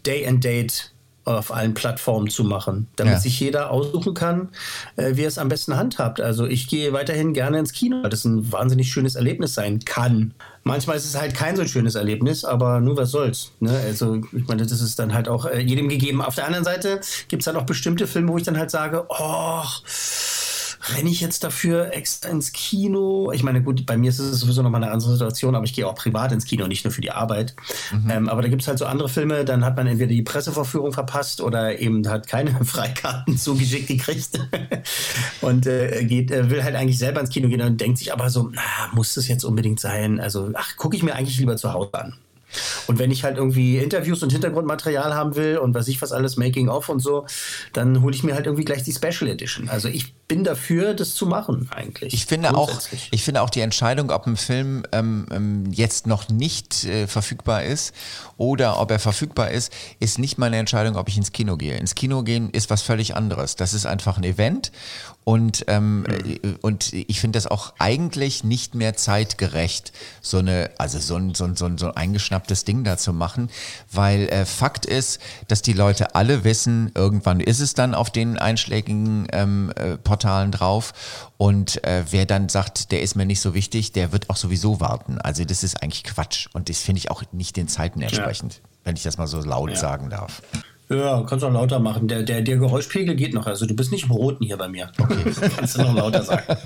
Day 0.04 0.26
and 0.26 0.44
Date 0.44 0.92
auf 1.24 1.52
allen 1.52 1.74
Plattformen 1.74 2.28
zu 2.28 2.44
machen, 2.44 2.86
damit 2.96 3.14
ja. 3.14 3.20
sich 3.20 3.38
jeder 3.38 3.70
aussuchen 3.70 4.14
kann, 4.14 4.48
äh, 4.96 5.16
wie 5.16 5.22
er 5.22 5.28
es 5.28 5.38
am 5.38 5.48
besten 5.48 5.76
handhabt. 5.76 6.20
Also 6.20 6.46
ich 6.46 6.68
gehe 6.68 6.92
weiterhin 6.92 7.34
gerne 7.34 7.58
ins 7.58 7.72
Kino, 7.72 8.02
weil 8.02 8.10
das 8.10 8.24
ein 8.24 8.50
wahnsinnig 8.50 8.90
schönes 8.90 9.16
Erlebnis 9.16 9.54
sein 9.54 9.80
kann. 9.80 10.34
Manchmal 10.62 10.96
ist 10.96 11.06
es 11.06 11.18
halt 11.18 11.34
kein 11.34 11.56
so 11.56 11.64
schönes 11.64 11.94
Erlebnis, 11.94 12.44
aber 12.44 12.80
nur 12.80 12.96
was 12.96 13.10
soll's. 13.10 13.52
Ne? 13.60 13.70
Also 13.86 14.16
ich 14.32 14.46
meine, 14.46 14.62
das 14.62 14.80
ist 14.80 14.98
dann 14.98 15.14
halt 15.14 15.28
auch 15.28 15.46
äh, 15.46 15.60
jedem 15.60 15.88
gegeben. 15.88 16.22
Auf 16.22 16.34
der 16.34 16.46
anderen 16.46 16.64
Seite 16.64 17.00
gibt 17.28 17.42
es 17.42 17.44
dann 17.44 17.56
auch 17.56 17.64
bestimmte 17.64 18.06
Filme, 18.06 18.32
wo 18.32 18.36
ich 18.36 18.44
dann 18.44 18.58
halt 18.58 18.70
sage, 18.70 19.04
oh, 19.08 19.62
renne 20.94 21.10
ich 21.10 21.20
jetzt 21.20 21.44
dafür 21.44 21.92
extra 21.92 22.30
ins 22.30 22.52
Kino? 22.52 23.32
Ich 23.32 23.42
meine, 23.42 23.62
gut, 23.62 23.86
bei 23.86 23.96
mir 23.96 24.10
ist 24.10 24.18
es 24.18 24.40
sowieso 24.40 24.62
nochmal 24.62 24.82
eine 24.82 24.92
andere 24.92 25.12
Situation, 25.12 25.54
aber 25.54 25.64
ich 25.64 25.74
gehe 25.74 25.86
auch 25.86 25.94
privat 25.94 26.32
ins 26.32 26.44
Kino, 26.44 26.66
nicht 26.66 26.84
nur 26.84 26.92
für 26.92 27.00
die 27.00 27.10
Arbeit. 27.10 27.54
Mhm. 27.92 28.10
Ähm, 28.10 28.28
aber 28.28 28.42
da 28.42 28.48
gibt 28.48 28.62
es 28.62 28.68
halt 28.68 28.78
so 28.78 28.86
andere 28.86 29.08
Filme, 29.08 29.44
dann 29.44 29.64
hat 29.64 29.76
man 29.76 29.86
entweder 29.86 30.10
die 30.10 30.22
Pressevorführung 30.22 30.92
verpasst 30.92 31.40
oder 31.40 31.78
eben 31.78 32.08
hat 32.08 32.26
keine 32.26 32.52
Freikarten 32.64 33.36
zugeschickt 33.36 33.88
gekriegt 33.88 34.40
und 35.40 35.66
äh, 35.66 36.04
geht, 36.04 36.30
äh, 36.30 36.50
will 36.50 36.64
halt 36.64 36.76
eigentlich 36.76 36.98
selber 36.98 37.20
ins 37.20 37.30
Kino 37.30 37.48
gehen 37.48 37.60
und 37.60 37.80
denkt 37.80 37.98
sich 37.98 38.12
aber 38.12 38.30
so, 38.30 38.50
na, 38.52 38.62
muss 38.92 39.14
das 39.14 39.28
jetzt 39.28 39.44
unbedingt 39.44 39.80
sein? 39.80 40.20
Also, 40.20 40.50
ach, 40.54 40.76
gucke 40.76 40.96
ich 40.96 41.02
mir 41.02 41.14
eigentlich 41.14 41.38
lieber 41.38 41.56
zu 41.56 41.72
Hause 41.72 41.94
an. 41.94 42.14
Und 42.86 42.98
wenn 42.98 43.10
ich 43.10 43.24
halt 43.24 43.36
irgendwie 43.36 43.78
Interviews 43.78 44.22
und 44.22 44.32
Hintergrundmaterial 44.32 45.14
haben 45.14 45.36
will 45.36 45.58
und 45.58 45.74
was 45.74 45.88
ich 45.88 46.02
was 46.02 46.12
alles, 46.12 46.36
Making 46.36 46.68
of 46.68 46.88
und 46.88 47.00
so, 47.00 47.26
dann 47.72 48.02
hole 48.02 48.14
ich 48.14 48.24
mir 48.24 48.34
halt 48.34 48.46
irgendwie 48.46 48.64
gleich 48.64 48.82
die 48.82 48.92
Special 48.92 49.30
Edition. 49.30 49.68
Also 49.68 49.88
ich 49.88 50.14
bin 50.30 50.44
dafür, 50.44 50.94
das 50.94 51.16
zu 51.16 51.26
machen 51.26 51.68
eigentlich. 51.74 52.14
Ich 52.14 52.24
finde 52.24 52.56
auch, 52.56 52.70
ich 53.10 53.24
finde 53.24 53.42
auch 53.42 53.50
die 53.50 53.62
Entscheidung, 53.62 54.12
ob 54.12 54.28
ein 54.28 54.36
Film 54.36 54.84
ähm, 54.92 55.26
ähm, 55.32 55.72
jetzt 55.72 56.06
noch 56.06 56.28
nicht 56.28 56.84
äh, 56.84 57.08
verfügbar 57.08 57.64
ist 57.64 57.92
oder 58.36 58.78
ob 58.78 58.92
er 58.92 59.00
verfügbar 59.00 59.50
ist, 59.50 59.72
ist 59.98 60.20
nicht 60.20 60.38
meine 60.38 60.56
Entscheidung, 60.56 60.94
ob 60.94 61.08
ich 61.08 61.16
ins 61.16 61.32
Kino 61.32 61.56
gehe. 61.56 61.76
Ins 61.76 61.96
Kino 61.96 62.22
gehen 62.22 62.50
ist 62.50 62.70
was 62.70 62.80
völlig 62.80 63.16
anderes. 63.16 63.56
Das 63.56 63.74
ist 63.74 63.86
einfach 63.86 64.18
ein 64.18 64.22
Event 64.22 64.70
und, 65.24 65.64
ähm, 65.68 66.00
mhm. 66.00 66.56
und 66.62 66.92
ich 66.92 67.20
finde 67.20 67.36
das 67.36 67.46
auch 67.46 67.74
eigentlich 67.78 68.42
nicht 68.42 68.74
mehr 68.74 68.96
zeitgerecht, 68.96 69.92
so 70.22 70.38
eine, 70.38 70.70
also 70.78 70.98
so 70.98 71.16
ein, 71.16 71.34
so 71.34 71.44
ein, 71.44 71.56
so 71.56 71.66
ein, 71.66 71.76
so 71.76 71.86
ein 71.86 71.96
eingeschnapptes 71.96 72.64
Ding 72.64 72.84
da 72.84 72.96
zu 72.96 73.12
machen, 73.12 73.50
weil 73.92 74.28
äh, 74.28 74.46
Fakt 74.46 74.86
ist, 74.86 75.20
dass 75.46 75.60
die 75.60 75.74
Leute 75.74 76.14
alle 76.14 76.42
wissen, 76.42 76.90
irgendwann 76.94 77.40
ist 77.40 77.60
es 77.60 77.74
dann 77.74 77.94
auf 77.94 78.10
den 78.10 78.38
einschlägigen 78.38 79.28
ähm, 79.32 79.72
äh, 79.76 79.98
Portalen 80.20 80.52
drauf 80.52 80.92
und 81.38 81.82
äh, 81.84 82.04
wer 82.10 82.26
dann 82.26 82.48
sagt, 82.48 82.92
der 82.92 83.02
ist 83.02 83.16
mir 83.16 83.24
nicht 83.24 83.40
so 83.40 83.54
wichtig, 83.54 83.92
der 83.92 84.12
wird 84.12 84.28
auch 84.28 84.36
sowieso 84.36 84.80
warten. 84.80 85.18
Also 85.18 85.44
das 85.44 85.64
ist 85.64 85.82
eigentlich 85.82 86.04
Quatsch 86.04 86.46
und 86.52 86.68
das 86.68 86.80
finde 86.80 86.98
ich 86.98 87.10
auch 87.10 87.22
nicht 87.32 87.56
den 87.56 87.68
Zeiten 87.68 88.02
entsprechend, 88.02 88.54
ja. 88.54 88.60
wenn 88.84 88.96
ich 88.96 89.02
das 89.02 89.16
mal 89.16 89.26
so 89.26 89.40
laut 89.40 89.70
ja. 89.70 89.76
sagen 89.76 90.10
darf. 90.10 90.42
Ja, 90.90 91.22
kannst 91.22 91.44
du 91.44 91.46
auch 91.46 91.52
lauter 91.52 91.78
machen. 91.78 92.08
Der, 92.08 92.24
der, 92.24 92.42
der 92.42 92.56
Geräuschpegel 92.56 93.14
geht 93.14 93.32
noch. 93.32 93.46
Also 93.46 93.64
du 93.64 93.74
bist 93.74 93.92
nicht 93.92 94.06
im 94.06 94.10
Roten 94.10 94.44
hier 94.44 94.56
bei 94.56 94.68
mir. 94.68 94.90
Okay. 94.98 95.32
kannst 95.56 95.78
du 95.78 95.82
noch 95.82 95.94
lauter 95.94 96.22
sagen. 96.22 96.42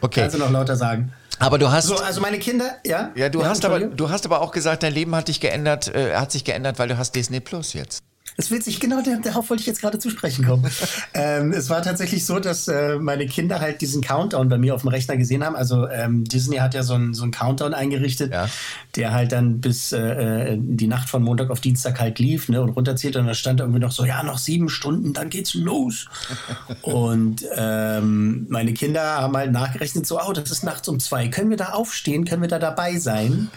Okay. 0.00 0.20
Kannst 0.20 0.36
du 0.36 0.40
noch 0.40 0.50
lauter 0.50 0.76
sagen. 0.76 1.12
Aber 1.40 1.58
du 1.58 1.70
hast. 1.70 1.88
So, 1.88 1.96
also 1.96 2.20
meine 2.20 2.38
Kinder, 2.38 2.76
ja. 2.86 3.10
Ja, 3.16 3.28
du 3.28 3.40
ja, 3.40 3.48
hast 3.48 3.64
aber, 3.64 3.80
du 3.80 4.10
hast 4.10 4.26
aber 4.26 4.42
auch 4.42 4.52
gesagt, 4.52 4.84
dein 4.84 4.94
Leben 4.94 5.14
hat 5.16 5.26
dich 5.26 5.40
geändert, 5.40 5.92
äh, 5.92 6.14
hat 6.14 6.30
sich 6.30 6.44
geändert, 6.44 6.78
weil 6.78 6.86
du 6.86 6.98
hast 6.98 7.16
Disney 7.16 7.40
Plus 7.40 7.72
jetzt. 7.72 8.04
Das 8.36 8.46
ist 8.46 8.50
witzig, 8.50 8.80
genau 8.80 9.02
darauf 9.22 9.50
wollte 9.50 9.60
ich 9.62 9.66
jetzt 9.66 9.80
gerade 9.80 9.98
zu 9.98 10.10
sprechen 10.10 10.44
kommen. 10.44 10.70
ähm, 11.14 11.52
es 11.52 11.70
war 11.70 11.82
tatsächlich 11.82 12.24
so, 12.24 12.38
dass 12.38 12.68
äh, 12.68 12.96
meine 12.96 13.26
Kinder 13.26 13.60
halt 13.60 13.80
diesen 13.80 14.02
Countdown 14.02 14.48
bei 14.48 14.58
mir 14.58 14.74
auf 14.74 14.82
dem 14.82 14.88
Rechner 14.88 15.16
gesehen 15.16 15.44
haben. 15.44 15.56
Also 15.56 15.88
ähm, 15.88 16.24
Disney 16.24 16.56
hat 16.56 16.74
ja 16.74 16.82
so 16.82 16.94
einen 16.94 17.14
so 17.14 17.28
Countdown 17.30 17.74
eingerichtet, 17.74 18.32
ja. 18.32 18.48
der 18.96 19.12
halt 19.12 19.32
dann 19.32 19.60
bis 19.60 19.92
äh, 19.92 20.52
äh, 20.52 20.58
die 20.60 20.86
Nacht 20.86 21.08
von 21.08 21.22
Montag 21.22 21.50
auf 21.50 21.60
Dienstag 21.60 22.00
halt 22.00 22.18
lief 22.18 22.48
ne, 22.48 22.62
und 22.62 22.70
runterzählt. 22.70 23.16
Und 23.16 23.26
da 23.26 23.34
stand 23.34 23.60
irgendwie 23.60 23.80
noch 23.80 23.92
so, 23.92 24.04
ja, 24.04 24.22
noch 24.22 24.38
sieben 24.38 24.68
Stunden, 24.68 25.12
dann 25.12 25.30
geht's 25.30 25.54
los. 25.54 26.06
und 26.82 27.44
ähm, 27.56 28.46
meine 28.48 28.72
Kinder 28.72 29.02
haben 29.02 29.36
halt 29.36 29.52
nachgerechnet, 29.52 30.06
so, 30.06 30.20
oh, 30.20 30.32
das 30.32 30.50
ist 30.50 30.64
nachts 30.64 30.88
um 30.88 31.00
zwei. 31.00 31.28
Können 31.28 31.50
wir 31.50 31.56
da 31.56 31.70
aufstehen? 31.70 32.24
Können 32.24 32.42
wir 32.42 32.48
da 32.48 32.58
dabei 32.58 32.98
sein? 32.98 33.50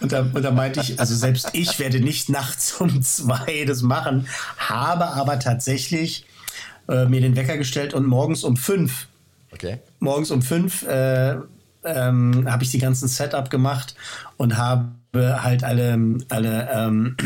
Und 0.00 0.12
da, 0.12 0.20
und 0.20 0.42
da 0.42 0.50
meinte 0.50 0.80
ich, 0.80 0.98
also 0.98 1.14
selbst 1.14 1.50
ich 1.52 1.78
werde 1.78 2.00
nicht 2.00 2.28
nachts 2.28 2.80
um 2.80 3.02
zwei 3.02 3.64
das 3.66 3.82
machen, 3.82 4.26
habe 4.56 5.08
aber 5.08 5.38
tatsächlich 5.38 6.26
äh, 6.88 7.04
mir 7.06 7.20
den 7.20 7.36
Wecker 7.36 7.56
gestellt 7.56 7.94
und 7.94 8.06
morgens 8.06 8.44
um 8.44 8.56
fünf. 8.56 9.08
Okay. 9.52 9.78
Morgens 10.00 10.30
um 10.30 10.42
fünf 10.42 10.82
äh, 10.84 11.36
ähm, 11.84 12.46
habe 12.50 12.64
ich 12.64 12.70
die 12.70 12.78
ganzen 12.78 13.08
Setup 13.08 13.50
gemacht 13.50 13.94
und 14.36 14.56
habe 14.56 14.92
halt 15.14 15.62
alle, 15.62 16.18
alle 16.30 16.68
ähm, 16.72 17.16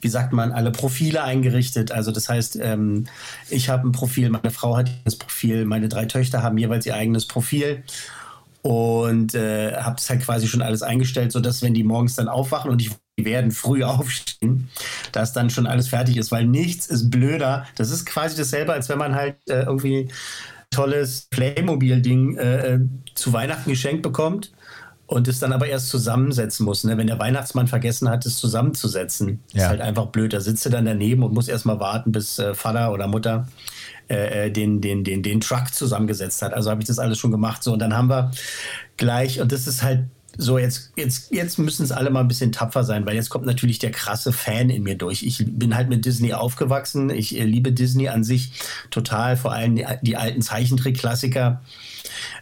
wie 0.00 0.08
sagt 0.08 0.32
man, 0.32 0.52
alle 0.52 0.70
Profile 0.70 1.22
eingerichtet. 1.22 1.92
Also 1.92 2.10
das 2.10 2.28
heißt, 2.28 2.56
ähm, 2.56 3.06
ich 3.50 3.68
habe 3.68 3.86
ein 3.86 3.92
Profil, 3.92 4.30
meine 4.30 4.50
Frau 4.50 4.76
hat 4.76 4.90
das 5.04 5.16
Profil, 5.16 5.66
meine 5.66 5.88
drei 5.88 6.06
Töchter 6.06 6.42
haben 6.42 6.56
jeweils 6.56 6.86
ihr 6.86 6.94
eigenes 6.94 7.26
Profil 7.26 7.82
und 8.64 9.34
äh, 9.34 9.74
habe 9.76 9.96
es 9.98 10.08
halt 10.08 10.22
quasi 10.22 10.48
schon 10.48 10.62
alles 10.62 10.80
eingestellt, 10.82 11.32
sodass 11.32 11.60
wenn 11.60 11.74
die 11.74 11.84
morgens 11.84 12.14
dann 12.16 12.28
aufwachen 12.28 12.70
und 12.70 12.80
die 12.80 12.90
werden 13.18 13.50
früh 13.50 13.84
aufstehen, 13.84 14.70
dass 15.12 15.34
dann 15.34 15.50
schon 15.50 15.66
alles 15.66 15.88
fertig 15.88 16.16
ist, 16.16 16.32
weil 16.32 16.46
nichts 16.46 16.86
ist 16.86 17.10
blöder. 17.10 17.66
Das 17.76 17.90
ist 17.90 18.06
quasi 18.06 18.36
dasselbe, 18.36 18.72
als 18.72 18.88
wenn 18.88 18.96
man 18.96 19.14
halt 19.14 19.36
äh, 19.50 19.64
irgendwie 19.64 20.08
tolles 20.70 21.26
Playmobil-Ding 21.30 22.38
äh, 22.38 22.74
äh, 22.74 22.80
zu 23.14 23.34
Weihnachten 23.34 23.68
geschenkt 23.68 24.02
bekommt 24.02 24.52
und 25.14 25.28
es 25.28 25.38
dann 25.38 25.52
aber 25.52 25.68
erst 25.68 25.90
zusammensetzen 25.90 26.66
muss. 26.66 26.82
Ne? 26.82 26.98
Wenn 26.98 27.06
der 27.06 27.20
Weihnachtsmann 27.20 27.68
vergessen 27.68 28.08
hat, 28.08 28.26
es 28.26 28.36
zusammenzusetzen, 28.36 29.38
ja. 29.52 29.62
ist 29.62 29.68
halt 29.68 29.80
einfach 29.80 30.06
blöd. 30.06 30.32
Da 30.32 30.40
sitzt 30.40 30.66
er 30.66 30.72
dann 30.72 30.86
daneben 30.86 31.22
und 31.22 31.32
muss 31.32 31.46
erstmal 31.46 31.78
warten, 31.78 32.10
bis 32.10 32.40
äh, 32.40 32.52
Vater 32.52 32.92
oder 32.92 33.06
Mutter 33.06 33.46
äh, 34.10 34.46
äh, 34.46 34.50
den, 34.50 34.80
den, 34.80 35.04
den, 35.04 35.22
den 35.22 35.40
Truck 35.40 35.72
zusammengesetzt 35.72 36.42
hat. 36.42 36.52
Also 36.52 36.68
habe 36.68 36.82
ich 36.82 36.88
das 36.88 36.98
alles 36.98 37.18
schon 37.18 37.30
gemacht. 37.30 37.62
So, 37.62 37.72
und 37.72 37.78
dann 37.78 37.96
haben 37.96 38.10
wir 38.10 38.32
gleich, 38.96 39.40
und 39.40 39.52
das 39.52 39.68
ist 39.68 39.84
halt 39.84 40.00
so, 40.36 40.58
jetzt, 40.58 40.92
jetzt, 40.96 41.32
jetzt 41.32 41.58
müssen 41.58 41.84
es 41.84 41.92
alle 41.92 42.10
mal 42.10 42.20
ein 42.20 42.28
bisschen 42.28 42.52
tapfer 42.52 42.84
sein, 42.84 43.06
weil 43.06 43.14
jetzt 43.14 43.30
kommt 43.30 43.46
natürlich 43.46 43.78
der 43.78 43.90
krasse 43.90 44.32
Fan 44.32 44.70
in 44.70 44.82
mir 44.82 44.96
durch. 44.96 45.22
Ich 45.22 45.44
bin 45.46 45.76
halt 45.76 45.88
mit 45.88 46.04
Disney 46.04 46.32
aufgewachsen. 46.32 47.10
Ich 47.10 47.38
äh, 47.38 47.44
liebe 47.44 47.72
Disney 47.72 48.08
an 48.08 48.24
sich 48.24 48.52
total, 48.90 49.36
vor 49.36 49.52
allem 49.52 49.76
die, 49.76 49.86
die 50.02 50.16
alten 50.16 50.42
Zeichentrick-Klassiker 50.42 51.62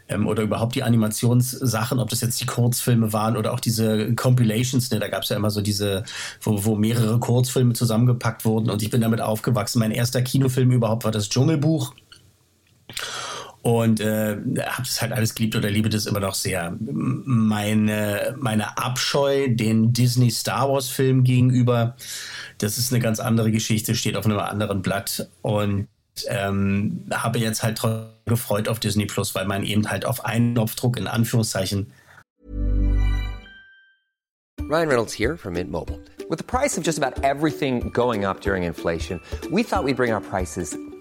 ähm, 0.08 0.26
oder 0.26 0.42
überhaupt 0.42 0.74
die 0.74 0.82
Animationssachen, 0.82 1.98
ob 1.98 2.10
das 2.10 2.20
jetzt 2.20 2.40
die 2.40 2.46
Kurzfilme 2.46 3.12
waren 3.12 3.36
oder 3.36 3.52
auch 3.52 3.60
diese 3.60 4.14
Compilations, 4.14 4.90
ne, 4.90 4.98
da 4.98 5.08
gab 5.08 5.22
es 5.22 5.28
ja 5.28 5.36
immer 5.36 5.50
so 5.50 5.60
diese, 5.60 6.04
wo, 6.40 6.64
wo 6.64 6.76
mehrere 6.76 7.18
Kurzfilme 7.18 7.74
zusammengepackt 7.74 8.44
wurden 8.44 8.70
und 8.70 8.82
ich 8.82 8.90
bin 8.90 9.00
damit 9.00 9.20
aufgewachsen. 9.20 9.78
Mein 9.78 9.92
erster 9.92 10.22
Kinofilm 10.22 10.70
überhaupt 10.70 11.04
war 11.04 11.12
das 11.12 11.28
Dschungelbuch. 11.28 11.94
Und 13.62 14.00
äh, 14.00 14.36
habe 14.66 14.82
es 14.82 15.00
halt 15.00 15.12
alles 15.12 15.36
geliebt 15.36 15.54
oder 15.54 15.70
liebe 15.70 15.88
das 15.88 16.06
immer 16.06 16.18
noch 16.18 16.34
sehr. 16.34 16.76
Meine, 16.80 18.36
meine 18.40 18.76
Abscheu 18.76 19.48
den 19.48 19.92
Disney 19.92 20.30
Star 20.30 20.68
Wars 20.68 20.88
Film 20.88 21.22
gegenüber, 21.22 21.96
das 22.58 22.76
ist 22.76 22.92
eine 22.92 23.00
ganz 23.00 23.20
andere 23.20 23.52
Geschichte, 23.52 23.94
steht 23.94 24.16
auf 24.16 24.24
einem 24.24 24.38
anderen 24.38 24.82
Blatt. 24.82 25.28
Und 25.42 25.86
ähm, 26.28 27.04
habe 27.12 27.38
jetzt 27.38 27.62
halt 27.62 27.80
gefreut 28.26 28.68
auf 28.68 28.80
Disney 28.80 29.06
Plus, 29.06 29.34
weil 29.34 29.46
man 29.46 29.62
eben 29.64 29.88
halt 29.88 30.04
auf 30.04 30.24
einen 30.24 30.54
Knopfdruck 30.54 30.98
in 30.98 31.06
Anführungszeichen. 31.06 31.92
Ryan 34.68 34.88
Reynolds 34.88 35.12
here 35.12 35.36
from 35.36 35.54
Mint 35.54 35.70
Mobile. 35.70 36.00
With 36.28 36.38
the 36.38 36.44
price 36.44 36.78
of 36.78 36.84
just 36.84 36.98
about 36.98 37.22
everything 37.22 37.90
going 37.90 38.24
up 38.24 38.40
during 38.40 38.64
inflation, 38.64 39.20
we 39.50 39.62
thought 39.62 39.84
we'd 39.84 39.96
bring 39.96 40.12
our 40.12 40.20
prices 40.20 40.76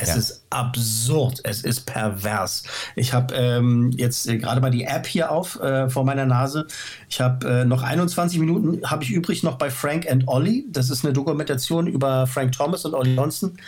Es 0.00 0.08
ja. 0.08 0.14
ist 0.16 0.42
absurd, 0.50 1.40
es 1.44 1.62
ist 1.62 1.86
pervers. 1.86 2.62
Ich 2.96 3.12
habe 3.12 3.34
ähm, 3.34 3.90
jetzt 3.96 4.26
äh, 4.26 4.38
gerade 4.38 4.60
mal 4.60 4.70
die 4.70 4.84
App 4.84 5.06
hier 5.06 5.30
auf 5.30 5.60
äh, 5.60 5.90
vor 5.90 6.04
meiner 6.04 6.26
Nase. 6.26 6.66
Ich 7.08 7.20
habe 7.20 7.46
äh, 7.46 7.64
noch 7.64 7.82
21 7.82 8.38
Minuten 8.38 8.80
habe 8.84 9.04
ich 9.04 9.10
übrig 9.10 9.42
noch 9.42 9.58
bei 9.58 9.70
Frank 9.70 10.10
and 10.10 10.26
Ollie. 10.26 10.64
Das 10.70 10.90
ist 10.90 11.04
eine 11.04 11.12
Dokumentation 11.12 11.86
über 11.86 12.26
Frank 12.26 12.52
Thomas 12.52 12.84
und 12.84 12.94
Ollie 12.94 13.14
Johnson, 13.14 13.58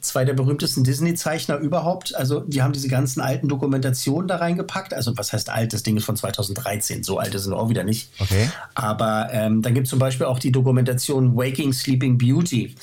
zwei 0.00 0.24
der 0.24 0.34
berühmtesten 0.34 0.84
Disney-Zeichner 0.84 1.58
überhaupt. 1.58 2.14
Also 2.14 2.40
die 2.40 2.62
haben 2.62 2.72
diese 2.72 2.88
ganzen 2.88 3.20
alten 3.20 3.48
Dokumentationen 3.48 4.28
da 4.28 4.36
reingepackt. 4.36 4.94
Also 4.94 5.16
was 5.16 5.32
heißt 5.32 5.50
alt? 5.50 5.72
Das 5.72 5.82
Ding 5.82 5.96
ist 5.96 6.04
von 6.04 6.16
2013. 6.16 7.02
So 7.02 7.18
alt 7.18 7.34
ist 7.34 7.46
es 7.46 7.52
auch 7.52 7.68
wieder 7.68 7.84
nicht. 7.84 8.10
Okay. 8.18 8.48
Aber 8.74 9.28
ähm, 9.32 9.62
dann 9.62 9.74
gibt 9.74 9.86
es 9.86 9.90
zum 9.90 9.98
Beispiel 9.98 10.26
auch 10.26 10.38
die 10.38 10.52
Dokumentation 10.52 11.36
Waking 11.36 11.72
Sleeping 11.72 12.16
Beauty 12.16 12.74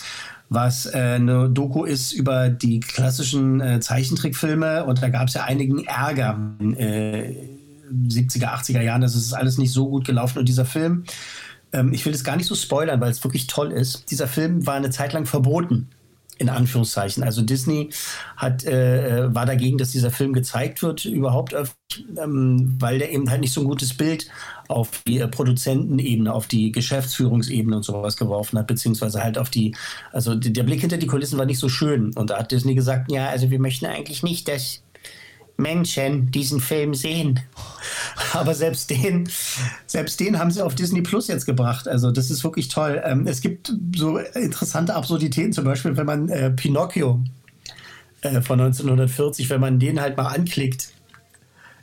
was 0.50 0.86
äh, 0.86 0.98
eine 0.98 1.50
Doku 1.50 1.84
ist 1.84 2.14
über 2.14 2.50
die 2.50 2.80
klassischen 2.80 3.60
äh, 3.62 3.80
Zeichentrickfilme. 3.80 4.86
Und 4.86 5.02
da 5.02 5.10
gab 5.10 5.28
es 5.28 5.34
ja 5.34 5.44
einigen 5.44 5.86
Ärger 5.86 6.40
in 6.60 6.76
äh, 6.78 7.34
70er, 8.08 8.54
80er 8.54 8.82
Jahren. 8.82 9.02
Das 9.02 9.16
ist 9.16 9.34
alles 9.34 9.58
nicht 9.58 9.74
so 9.74 9.90
gut 9.90 10.06
gelaufen. 10.06 10.40
Und 10.40 10.48
dieser 10.48 10.66
Film, 10.66 11.04
ähm, 11.74 11.92
ich 11.94 12.06
will 12.06 12.14
das 12.14 12.24
gar 12.24 12.38
nicht 12.38 12.48
so 12.48 12.56
spoilern, 12.56 13.02
weil 13.02 13.12
es 13.12 13.24
wirklich 13.24 13.48
toll 13.48 13.72
ist. 13.72 14.10
Dieser 14.12 14.28
Film 14.28 14.66
war 14.66 14.76
eine 14.76 14.90
Zeit 14.90 15.14
lang 15.14 15.26
verboten 15.26 15.90
in 16.38 16.50
Anführungszeichen. 16.50 17.24
Also 17.24 17.42
Disney 17.42 17.90
hat, 18.36 18.64
äh, 18.66 19.26
äh, 19.26 19.36
war 19.36 19.46
dagegen, 19.46 19.78
dass 19.78 19.92
dieser 19.92 20.12
Film 20.12 20.34
gezeigt 20.34 20.82
wird, 20.82 21.06
überhaupt 21.06 21.54
öffentlich, 21.54 22.06
ähm, 22.18 22.76
weil 22.80 23.00
der 23.00 23.12
eben 23.12 23.30
halt 23.30 23.42
nicht 23.42 23.54
so 23.54 23.62
ein 23.62 23.68
gutes 23.68 23.94
Bild 23.96 24.28
auf 24.68 25.04
die 25.08 25.20
äh, 25.20 25.28
Produzentenebene, 25.28 26.34
auf 26.34 26.48
die 26.48 26.72
Geschäftsführungsebene 26.72 27.78
und 27.78 27.84
sowas 27.84 28.18
geworfen 28.18 28.60
hat, 28.60 28.68
beziehungsweise 28.68 29.24
halt 29.24 29.38
auf 29.38 29.50
die, 29.50 29.76
also 30.12 30.36
der 30.36 30.64
Blick 30.64 30.82
hinter 30.82 30.98
die 30.98 31.08
Kulissen 31.08 31.38
war 31.38 31.46
nicht 31.46 31.60
so 31.60 31.70
schön. 31.70 32.14
Und 32.16 32.30
da 32.30 32.40
hat 32.40 32.52
Disney 32.52 32.76
gesagt, 32.76 33.12
ja, 33.12 33.28
also 33.30 33.50
wir 33.50 33.60
möchten 33.60 33.86
eigentlich 33.86 34.24
nicht, 34.24 34.48
dass 34.48 34.84
Menschen 35.58 36.32
diesen 36.32 36.62
Film 36.62 36.94
sehen. 36.94 37.40
Aber 38.34 38.54
selbst 38.54 38.90
den, 38.90 39.30
selbst 39.86 40.20
den 40.20 40.40
haben 40.40 40.52
sie 40.52 40.64
auf 40.64 40.76
Disney 40.76 41.02
Plus 41.02 41.28
jetzt 41.28 41.46
gebracht. 41.46 41.88
Also 41.88 42.12
das 42.12 42.32
ist 42.32 42.44
wirklich 42.44 42.68
toll. 42.70 43.02
Ähm, 43.04 43.28
es 43.28 43.42
gibt 43.42 43.74
so 43.96 44.18
interessante 44.18 44.96
Absurditäten, 44.96 45.54
zum 45.54 45.66
Beispiel, 45.66 45.98
wenn 45.98 46.06
man 46.06 46.30
äh, 46.30 46.52
Pinocchio 46.52 47.22
äh, 48.22 48.42
von 48.42 48.60
1940, 48.62 49.50
wenn 49.50 49.62
man 49.62 49.80
den 49.80 50.00
halt 50.00 50.16
mal 50.16 50.28
anklickt, 50.28 50.94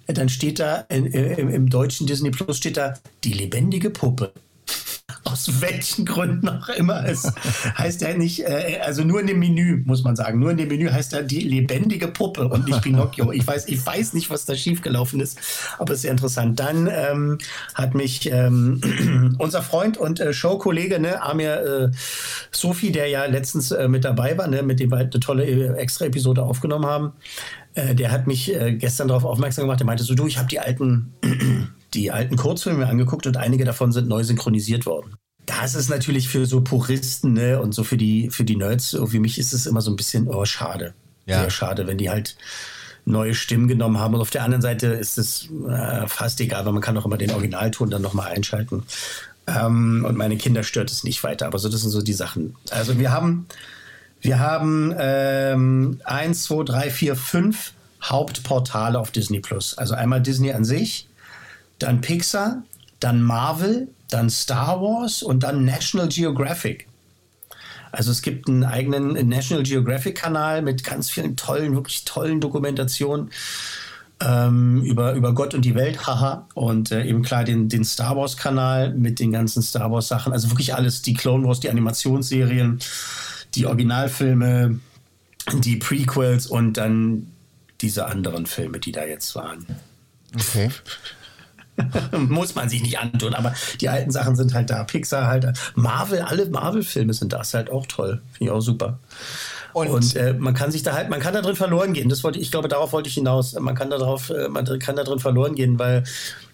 äh, 0.07 0.13
dann 0.13 0.29
steht 0.29 0.61
da 0.61 0.85
in, 0.89 1.07
im, 1.07 1.49
im 1.49 1.69
deutschen 1.69 2.07
Disney 2.07 2.31
Plus 2.31 2.57
steht 2.57 2.77
da 2.77 2.95
die 3.25 3.33
lebendige 3.33 3.91
Puppe 3.91 4.33
aus 5.25 5.61
welchen 5.61 6.05
Gründen 6.05 6.49
auch 6.49 6.69
immer. 6.69 7.05
Es 7.07 7.33
heißt 7.79 8.03
ja 8.03 8.15
nicht, 8.17 8.41
äh, 8.41 8.79
also 8.83 9.05
nur 9.05 9.21
in 9.21 9.27
dem 9.27 9.39
Menü, 9.39 9.83
muss 9.85 10.05
man 10.05 10.17
sagen. 10.17 10.39
Nur 10.39 10.51
in 10.51 10.57
dem 10.57 10.69
Menü 10.69 10.91
heißt 10.91 11.15
er 11.15 11.23
die 11.23 11.41
lebendige 11.41 12.09
Puppe 12.09 12.49
und 12.49 12.67
nicht 12.67 12.83
Pinocchio. 12.83 13.33
Ich 13.33 13.47
weiß, 13.47 13.69
ich 13.69 13.85
weiß 13.85 14.13
nicht, 14.13 14.31
was 14.31 14.45
da 14.45 14.55
schiefgelaufen 14.55 15.21
ist, 15.21 15.39
aber 15.79 15.97
sehr 15.97 16.11
interessant. 16.11 16.61
Dann 16.61 16.89
ähm, 16.93 17.39
hat 17.75 17.95
mich 17.95 18.31
ähm, 18.31 18.81
unser 19.39 19.63
Freund 19.63 19.97
und 19.97 20.21
äh, 20.21 20.33
Showkollege, 20.33 21.01
ne, 21.01 21.23
Amir 21.23 21.91
äh, 21.93 21.97
Sofi, 22.51 22.93
der 22.93 23.09
ja 23.09 23.25
letztens 23.25 23.71
äh, 23.71 23.89
mit 23.89 24.05
dabei 24.05 24.37
war, 24.37 24.47
ne, 24.47 24.63
mit 24.63 24.81
dem 24.81 24.91
wir 24.91 24.99
halt 24.99 25.15
eine 25.15 25.21
tolle 25.21 25.45
äh, 25.45 25.75
Extra-Episode 25.75 26.43
aufgenommen 26.43 26.87
haben, 26.87 27.13
äh, 27.75 27.95
der 27.95 28.11
hat 28.11 28.27
mich 28.27 28.55
äh, 28.55 28.75
gestern 28.75 29.09
darauf 29.09 29.25
aufmerksam 29.25 29.65
gemacht. 29.65 29.81
Der 29.81 29.87
meinte 29.87 30.05
so, 30.05 30.15
du, 30.15 30.27
ich 30.27 30.39
habe 30.39 30.49
die 30.49 30.61
alten 30.61 31.13
die 31.95 32.11
alten 32.11 32.37
Kurzfilme 32.37 32.87
angeguckt 32.87 33.27
und 33.27 33.37
einige 33.37 33.65
davon 33.65 33.93
sind 33.93 34.09
neu 34.09 34.25
synchronisiert 34.25 34.87
worden. 34.87 35.15
Das 35.47 35.75
ist 35.75 35.91
natürlich 35.91 36.29
für 36.29 36.47
so 36.47 36.63
Puristen 36.63 37.35
ne, 37.35 37.61
und 37.61 37.75
so 37.75 37.85
für 37.85 37.97
die, 37.97 38.31
für 38.31 38.45
die 38.45 38.57
Nerds, 38.57 38.97
wie 39.13 39.19
mich 39.19 39.39
ist 39.39 39.53
es 39.53 39.67
immer 39.67 39.81
so 39.81 39.91
ein 39.91 39.97
bisschen, 39.97 40.29
oh, 40.29 40.45
schade. 40.45 40.95
Ja. 41.27 41.41
Sehr 41.41 41.51
schade, 41.51 41.87
wenn 41.87 41.99
die 41.99 42.11
halt 42.11 42.37
neue 43.05 43.35
Stimmen 43.35 43.69
genommen 43.69 43.99
haben. 43.99 44.15
Und 44.15 44.21
auf 44.21 44.31
der 44.31 44.43
anderen 44.43 44.63
Seite 44.63 44.89
ist 44.89 45.19
es 45.19 45.49
äh, 45.69 46.07
fast 46.07 46.41
egal, 46.41 46.65
weil 46.65 46.73
man 46.73 46.83
kann 46.83 46.97
auch 46.97 47.05
immer 47.05 47.19
den 47.19 47.31
Originalton 47.31 47.91
dann 47.91 48.03
nochmal 48.03 48.33
einschalten. 48.33 48.85
Ähm, 49.47 50.05
und 50.09 50.17
meine 50.17 50.37
Kinder 50.37 50.63
stört 50.63 50.91
es 50.91 51.05
nicht 51.05 51.23
weiter. 51.23 51.47
Aber 51.47 51.59
so, 51.59 51.69
das 51.69 51.83
sind 51.83 51.91
so 51.91 52.01
die 52.03 52.15
Sachen. 52.15 52.57
Also 52.71 52.99
wir 52.99 53.13
haben 53.13 53.47
Wir 54.23 54.39
haben 54.39 54.95
ähm, 54.99 56.01
eins, 56.05 56.45
zwei, 56.45 56.65
drei, 56.65 56.91
vier, 56.91 57.15
fünf 57.15 57.73
Hauptportale 58.03 58.99
auf 58.99 59.11
Disney 59.11 59.41
Plus. 59.41 59.77
Also 59.77 59.95
einmal 59.95 60.23
Disney 60.23 60.53
an 60.53 60.65
sich, 60.65 61.09
dann 61.79 62.01
Pixar, 62.01 62.63
dann 63.01 63.23
Marvel, 63.23 63.89
dann 64.11 64.31
Star 64.31 64.81
Wars 64.81 65.23
und 65.23 65.43
dann 65.43 65.65
National 65.65 66.09
Geographic. 66.09 66.89
Also 67.93 68.11
es 68.11 68.23
gibt 68.23 68.49
einen 68.49 68.65
eigenen 68.65 69.29
National 69.29 69.63
Geographic 69.63 70.17
Kanal 70.17 70.63
mit 70.63 70.83
ganz 70.83 71.11
vielen 71.11 71.37
tollen, 71.37 71.75
wirklich 71.75 72.05
tollen 72.05 72.41
Dokumentationen 72.41 73.31
ähm, 74.21 74.83
über, 74.83 75.15
über 75.15 75.33
Gott 75.33 75.55
und 75.55 75.65
die 75.65 75.75
Welt, 75.75 76.07
haha. 76.07 76.49
Und 76.55 76.91
äh, 76.91 77.05
eben 77.05 77.23
klar 77.23 77.45
den, 77.45 77.69
den 77.69 77.85
Star 77.85 78.17
Wars 78.17 78.37
Kanal 78.37 78.95
mit 78.95 79.21
den 79.21 79.33
ganzen 79.33 79.63
Star 79.63 79.91
Wars 79.91 80.09
Sachen. 80.09 80.33
Also 80.33 80.51
wirklich 80.51 80.75
alles, 80.75 81.03
die 81.03 81.15
Clone 81.15 81.47
Wars, 81.47 81.61
die 81.61 81.71
Animationsserien, 81.71 82.81
die 83.55 83.67
Originalfilme, 83.67 84.79
die 85.53 85.77
Prequels 85.77 86.47
und 86.47 86.75
dann 86.75 87.29
diese 87.81 88.07
anderen 88.07 88.47
Filme, 88.47 88.81
die 88.81 88.93
da 88.93 89.05
jetzt 89.05 89.35
waren. 89.35 89.67
Okay. 90.35 90.71
Muss 92.19 92.55
man 92.55 92.69
sich 92.69 92.83
nicht 92.83 92.99
antun, 92.99 93.35
aber 93.35 93.55
die 93.81 93.89
alten 93.89 94.11
Sachen 94.11 94.37
sind 94.37 94.55
halt 94.55 94.71
da. 94.71 94.85
Pixar 94.85 95.27
halt, 95.27 95.47
Marvel, 95.75 96.21
alle 96.21 96.47
Marvel-Filme 96.47 97.13
sind 97.15 97.33
da. 97.33 97.41
Ist 97.41 97.55
halt 97.55 97.71
auch 97.71 97.87
toll. 97.87 98.21
Finde 98.33 98.45
ich 98.45 98.51
auch 98.51 98.61
super. 98.61 98.99
Und, 99.73 99.89
und 99.89 100.15
äh, 100.15 100.35
man 100.35 100.55
kann 100.55 100.71
sich 100.71 100.85
da 100.85 100.93
halt, 100.93 101.11
man 101.11 101.19
kann 101.19 101.35
da 101.35 101.43
drin 101.43 101.57
verloren 101.57 101.93
gehen. 101.93 102.09
Das 102.09 102.23
wollte 102.23 102.39
ich, 102.39 102.53
glaube, 102.53 102.69
darauf 102.69 102.93
wollte 102.93 103.09
ich 103.09 103.15
hinaus. 103.15 103.55
Man 103.59 103.75
kann 103.75 103.91
da 103.91 103.99
drauf, 103.99 104.31
äh, 104.31 104.49
man 104.49 104.65
kann 104.79 104.95
da 104.95 105.03
drin 105.03 105.19
verloren 105.19 105.57
gehen, 105.57 105.79
weil 105.81 106.05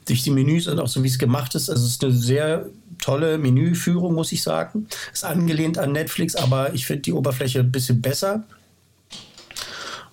durch 0.06 0.22
die 0.22 0.30
Menüs 0.30 0.66
und 0.66 0.80
auch 0.80 0.88
so 0.88 1.02
wie 1.02 1.08
es 1.08 1.18
gemacht 1.18 1.54
ist, 1.54 1.68
also 1.68 1.84
es 1.84 1.92
ist 1.92 2.04
eine 2.04 2.12
sehr 2.14 2.66
tolle 2.98 3.38
Menüführung, 3.38 4.14
muss 4.14 4.32
ich 4.32 4.42
sagen. 4.42 4.86
Ist 5.12 5.24
angelehnt 5.24 5.78
an 5.78 5.92
Netflix, 5.92 6.34
aber 6.34 6.72
ich 6.72 6.86
finde 6.86 7.02
die 7.02 7.12
Oberfläche 7.12 7.60
ein 7.60 7.70
bisschen 7.70 8.00
besser. 8.00 8.44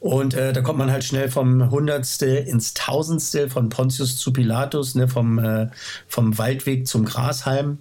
Und 0.08 0.36
äh, 0.36 0.54
da 0.54 0.62
kommt 0.62 0.80
man 0.80 0.90
halt 0.90 1.04
schnell 1.04 1.30
vom 1.30 1.70
Hundertstel 1.70 2.38
ins 2.38 2.74
Tausendstel, 2.74 3.50
von 3.50 3.68
Pontius 3.68 4.16
zu 4.16 4.32
Pilatus, 4.32 4.96
ne, 4.96 5.10
vom, 5.10 5.38
äh, 5.38 5.68
vom 6.08 6.38
Waldweg 6.38 6.88
zum 6.88 7.04
Grashalm. 7.04 7.80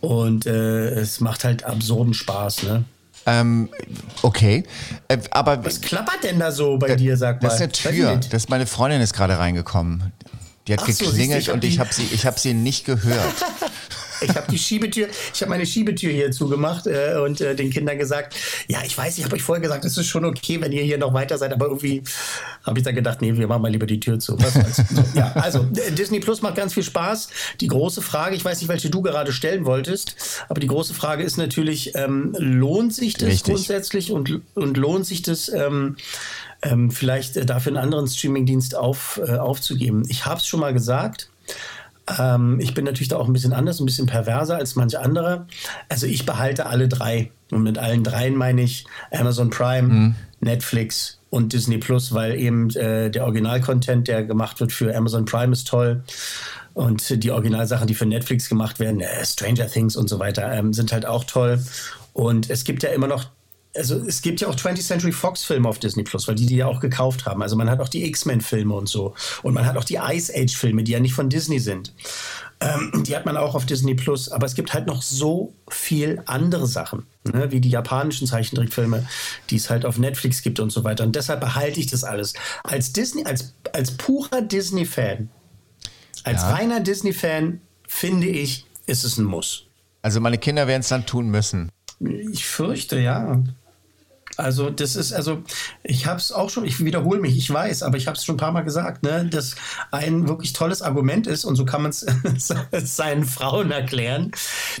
Und 0.00 0.46
äh, 0.46 0.90
es 0.90 1.18
macht 1.18 1.42
halt 1.42 1.64
absurden 1.64 2.14
Spaß, 2.14 2.62
ne? 2.62 2.84
Ähm, 3.26 3.70
okay, 4.22 4.62
äh, 5.08 5.18
aber 5.32 5.64
was 5.64 5.80
klappert 5.80 6.22
denn 6.22 6.38
da 6.38 6.52
so 6.52 6.78
bei 6.78 6.94
dir, 6.94 7.16
sag 7.16 7.42
mal? 7.42 7.48
Das 7.48 7.56
ist 7.56 7.62
eine 7.62 7.72
Tür. 7.72 8.20
Das 8.30 8.44
ist 8.44 8.50
meine 8.50 8.66
Freundin 8.66 9.00
ist 9.00 9.12
gerade 9.12 9.36
reingekommen. 9.36 10.12
Die 10.68 10.74
hat 10.74 10.80
Ach 10.84 10.86
geklingelt 10.86 11.46
so, 11.46 11.54
und 11.54 11.64
ich 11.64 11.80
habe 11.80 11.92
sie, 11.92 12.06
ich 12.12 12.24
habe 12.24 12.38
sie 12.38 12.54
nicht 12.54 12.84
gehört. 12.84 13.34
Ich 14.20 14.36
habe 14.36 14.50
die 14.50 14.58
Schiebetür, 14.58 15.08
ich 15.32 15.40
habe 15.40 15.50
meine 15.50 15.66
Schiebetür 15.66 16.10
hier 16.10 16.30
zugemacht 16.30 16.86
äh, 16.86 17.16
und 17.24 17.40
äh, 17.40 17.54
den 17.54 17.70
Kindern 17.70 17.98
gesagt, 17.98 18.34
ja, 18.68 18.80
ich 18.84 18.96
weiß, 18.96 19.18
ich 19.18 19.24
habe 19.24 19.36
euch 19.36 19.42
vorher 19.42 19.62
gesagt, 19.62 19.84
es 19.84 19.96
ist 19.96 20.06
schon 20.06 20.24
okay, 20.24 20.60
wenn 20.60 20.72
ihr 20.72 20.82
hier 20.82 20.98
noch 20.98 21.14
weiter 21.14 21.38
seid, 21.38 21.52
aber 21.52 21.66
irgendwie 21.66 22.02
habe 22.64 22.78
ich 22.78 22.84
dann 22.84 22.94
gedacht, 22.94 23.20
nee, 23.22 23.36
wir 23.36 23.46
machen 23.46 23.62
mal 23.62 23.70
lieber 23.70 23.86
die 23.86 24.00
Tür 24.00 24.18
zu. 24.18 24.38
Was 24.38 24.84
ja, 25.14 25.32
also 25.34 25.66
Disney 25.90 26.20
Plus 26.20 26.42
macht 26.42 26.56
ganz 26.56 26.74
viel 26.74 26.82
Spaß. 26.82 27.28
Die 27.60 27.68
große 27.68 28.02
Frage, 28.02 28.36
ich 28.36 28.44
weiß 28.44 28.60
nicht, 28.60 28.68
welche 28.68 28.90
du 28.90 29.02
gerade 29.02 29.32
stellen 29.32 29.64
wolltest, 29.64 30.16
aber 30.48 30.60
die 30.60 30.66
große 30.66 30.94
Frage 30.94 31.22
ist 31.22 31.36
natürlich, 31.36 31.94
ähm, 31.94 32.34
lohnt 32.38 32.94
sich 32.94 33.14
das 33.14 33.28
Richtig. 33.28 33.54
grundsätzlich 33.54 34.12
und, 34.12 34.40
und 34.54 34.76
lohnt 34.76 35.06
sich 35.06 35.22
das 35.22 35.48
ähm, 35.48 35.96
ähm, 36.62 36.90
vielleicht 36.90 37.36
äh, 37.36 37.46
dafür 37.46 37.70
einen 37.70 37.82
anderen 37.82 38.06
Streamingdienst 38.06 38.76
auf, 38.76 39.20
äh, 39.24 39.36
aufzugeben? 39.36 40.04
Ich 40.08 40.26
habe 40.26 40.40
es 40.40 40.46
schon 40.46 40.60
mal 40.60 40.72
gesagt. 40.72 41.30
Ähm, 42.18 42.58
ich 42.60 42.74
bin 42.74 42.84
natürlich 42.84 43.08
da 43.08 43.16
auch 43.16 43.26
ein 43.26 43.32
bisschen 43.32 43.52
anders, 43.52 43.80
ein 43.80 43.86
bisschen 43.86 44.06
perverser 44.06 44.56
als 44.56 44.76
manche 44.76 45.00
andere. 45.00 45.46
Also 45.88 46.06
ich 46.06 46.26
behalte 46.26 46.66
alle 46.66 46.88
drei. 46.88 47.30
Und 47.50 47.62
mit 47.62 47.78
allen 47.78 48.04
dreien 48.04 48.36
meine 48.36 48.62
ich 48.62 48.86
Amazon 49.10 49.50
Prime, 49.50 49.88
mhm. 49.88 50.14
Netflix 50.40 51.18
und 51.30 51.52
Disney 51.52 51.78
Plus, 51.78 52.12
weil 52.12 52.34
eben 52.38 52.70
äh, 52.76 53.10
der 53.10 53.24
Original-Content, 53.24 54.08
der 54.08 54.24
gemacht 54.24 54.60
wird 54.60 54.72
für 54.72 54.94
Amazon 54.94 55.24
Prime, 55.24 55.52
ist 55.52 55.68
toll. 55.68 56.02
Und 56.74 57.24
die 57.24 57.30
Originalsachen, 57.30 57.86
die 57.86 57.94
für 57.94 58.06
Netflix 58.06 58.48
gemacht 58.48 58.78
werden, 58.78 59.00
äh, 59.00 59.24
Stranger 59.24 59.66
Things 59.66 59.96
und 59.96 60.08
so 60.08 60.18
weiter, 60.18 60.52
ähm, 60.52 60.72
sind 60.72 60.92
halt 60.92 61.06
auch 61.06 61.24
toll. 61.24 61.60
Und 62.12 62.50
es 62.50 62.64
gibt 62.64 62.82
ja 62.82 62.90
immer 62.90 63.06
noch 63.06 63.26
also 63.74 63.96
es 63.96 64.22
gibt 64.22 64.40
ja 64.40 64.48
auch 64.48 64.56
20th 64.56 64.86
Century 64.86 65.12
Fox 65.12 65.44
Filme 65.44 65.68
auf 65.68 65.78
Disney 65.78 66.02
Plus, 66.02 66.26
weil 66.26 66.34
die 66.34 66.46
die 66.46 66.56
ja 66.56 66.66
auch 66.66 66.80
gekauft 66.80 67.26
haben. 67.26 67.42
Also 67.42 67.56
man 67.56 67.70
hat 67.70 67.80
auch 67.80 67.88
die 67.88 68.04
X-Men 68.06 68.40
Filme 68.40 68.74
und 68.74 68.88
so. 68.88 69.14
Und 69.42 69.54
man 69.54 69.66
hat 69.66 69.76
auch 69.76 69.84
die 69.84 69.96
Ice 69.96 70.32
Age 70.34 70.56
Filme, 70.56 70.84
die 70.84 70.92
ja 70.92 71.00
nicht 71.00 71.14
von 71.14 71.28
Disney 71.28 71.58
sind. 71.58 71.92
Ähm, 72.60 73.04
die 73.06 73.14
hat 73.14 73.24
man 73.24 73.36
auch 73.36 73.54
auf 73.54 73.66
Disney 73.66 73.94
Plus. 73.94 74.30
Aber 74.30 74.46
es 74.46 74.54
gibt 74.54 74.74
halt 74.74 74.86
noch 74.86 75.02
so 75.02 75.54
viel 75.68 76.22
andere 76.26 76.66
Sachen, 76.66 77.06
ne? 77.24 77.52
wie 77.52 77.60
die 77.60 77.70
japanischen 77.70 78.26
Zeichentrickfilme, 78.26 79.06
die 79.50 79.56
es 79.56 79.70
halt 79.70 79.84
auf 79.84 79.98
Netflix 79.98 80.42
gibt 80.42 80.60
und 80.60 80.70
so 80.70 80.84
weiter. 80.84 81.04
Und 81.04 81.14
deshalb 81.14 81.40
behalte 81.40 81.78
ich 81.78 81.86
das 81.86 82.04
alles. 82.04 82.34
Als 82.64 82.92
Disney, 82.92 83.24
als, 83.24 83.54
als 83.72 83.92
purer 83.92 84.42
Disney-Fan, 84.42 85.28
als 86.24 86.42
ja. 86.42 86.50
reiner 86.50 86.80
Disney-Fan, 86.80 87.60
finde 87.86 88.26
ich, 88.26 88.66
ist 88.86 89.04
es 89.04 89.18
ein 89.18 89.24
Muss. 89.24 89.66
Also 90.02 90.20
meine 90.20 90.38
Kinder 90.38 90.66
werden 90.66 90.80
es 90.80 90.88
dann 90.88 91.06
tun 91.06 91.28
müssen. 91.28 91.70
Ich 92.00 92.46
fürchte, 92.46 92.98
ja. 93.00 93.42
Also 94.38 94.70
das 94.70 94.94
ist, 94.94 95.12
also 95.12 95.42
ich 95.82 96.06
habe 96.06 96.20
es 96.20 96.30
auch 96.30 96.48
schon, 96.48 96.64
ich 96.64 96.84
wiederhole 96.84 97.20
mich, 97.20 97.36
ich 97.36 97.52
weiß, 97.52 97.82
aber 97.82 97.96
ich 97.96 98.06
habe 98.06 98.16
es 98.16 98.24
schon 98.24 98.36
ein 98.36 98.38
paar 98.38 98.52
Mal 98.52 98.62
gesagt, 98.62 99.02
ne, 99.02 99.26
dass 99.26 99.56
ein 99.90 100.28
wirklich 100.28 100.52
tolles 100.52 100.80
Argument 100.80 101.26
ist 101.26 101.44
und 101.44 101.56
so 101.56 101.64
kann 101.64 101.82
man 101.82 101.90
es 101.90 102.06
seinen 102.96 103.24
Frauen 103.24 103.72
erklären. 103.72 104.30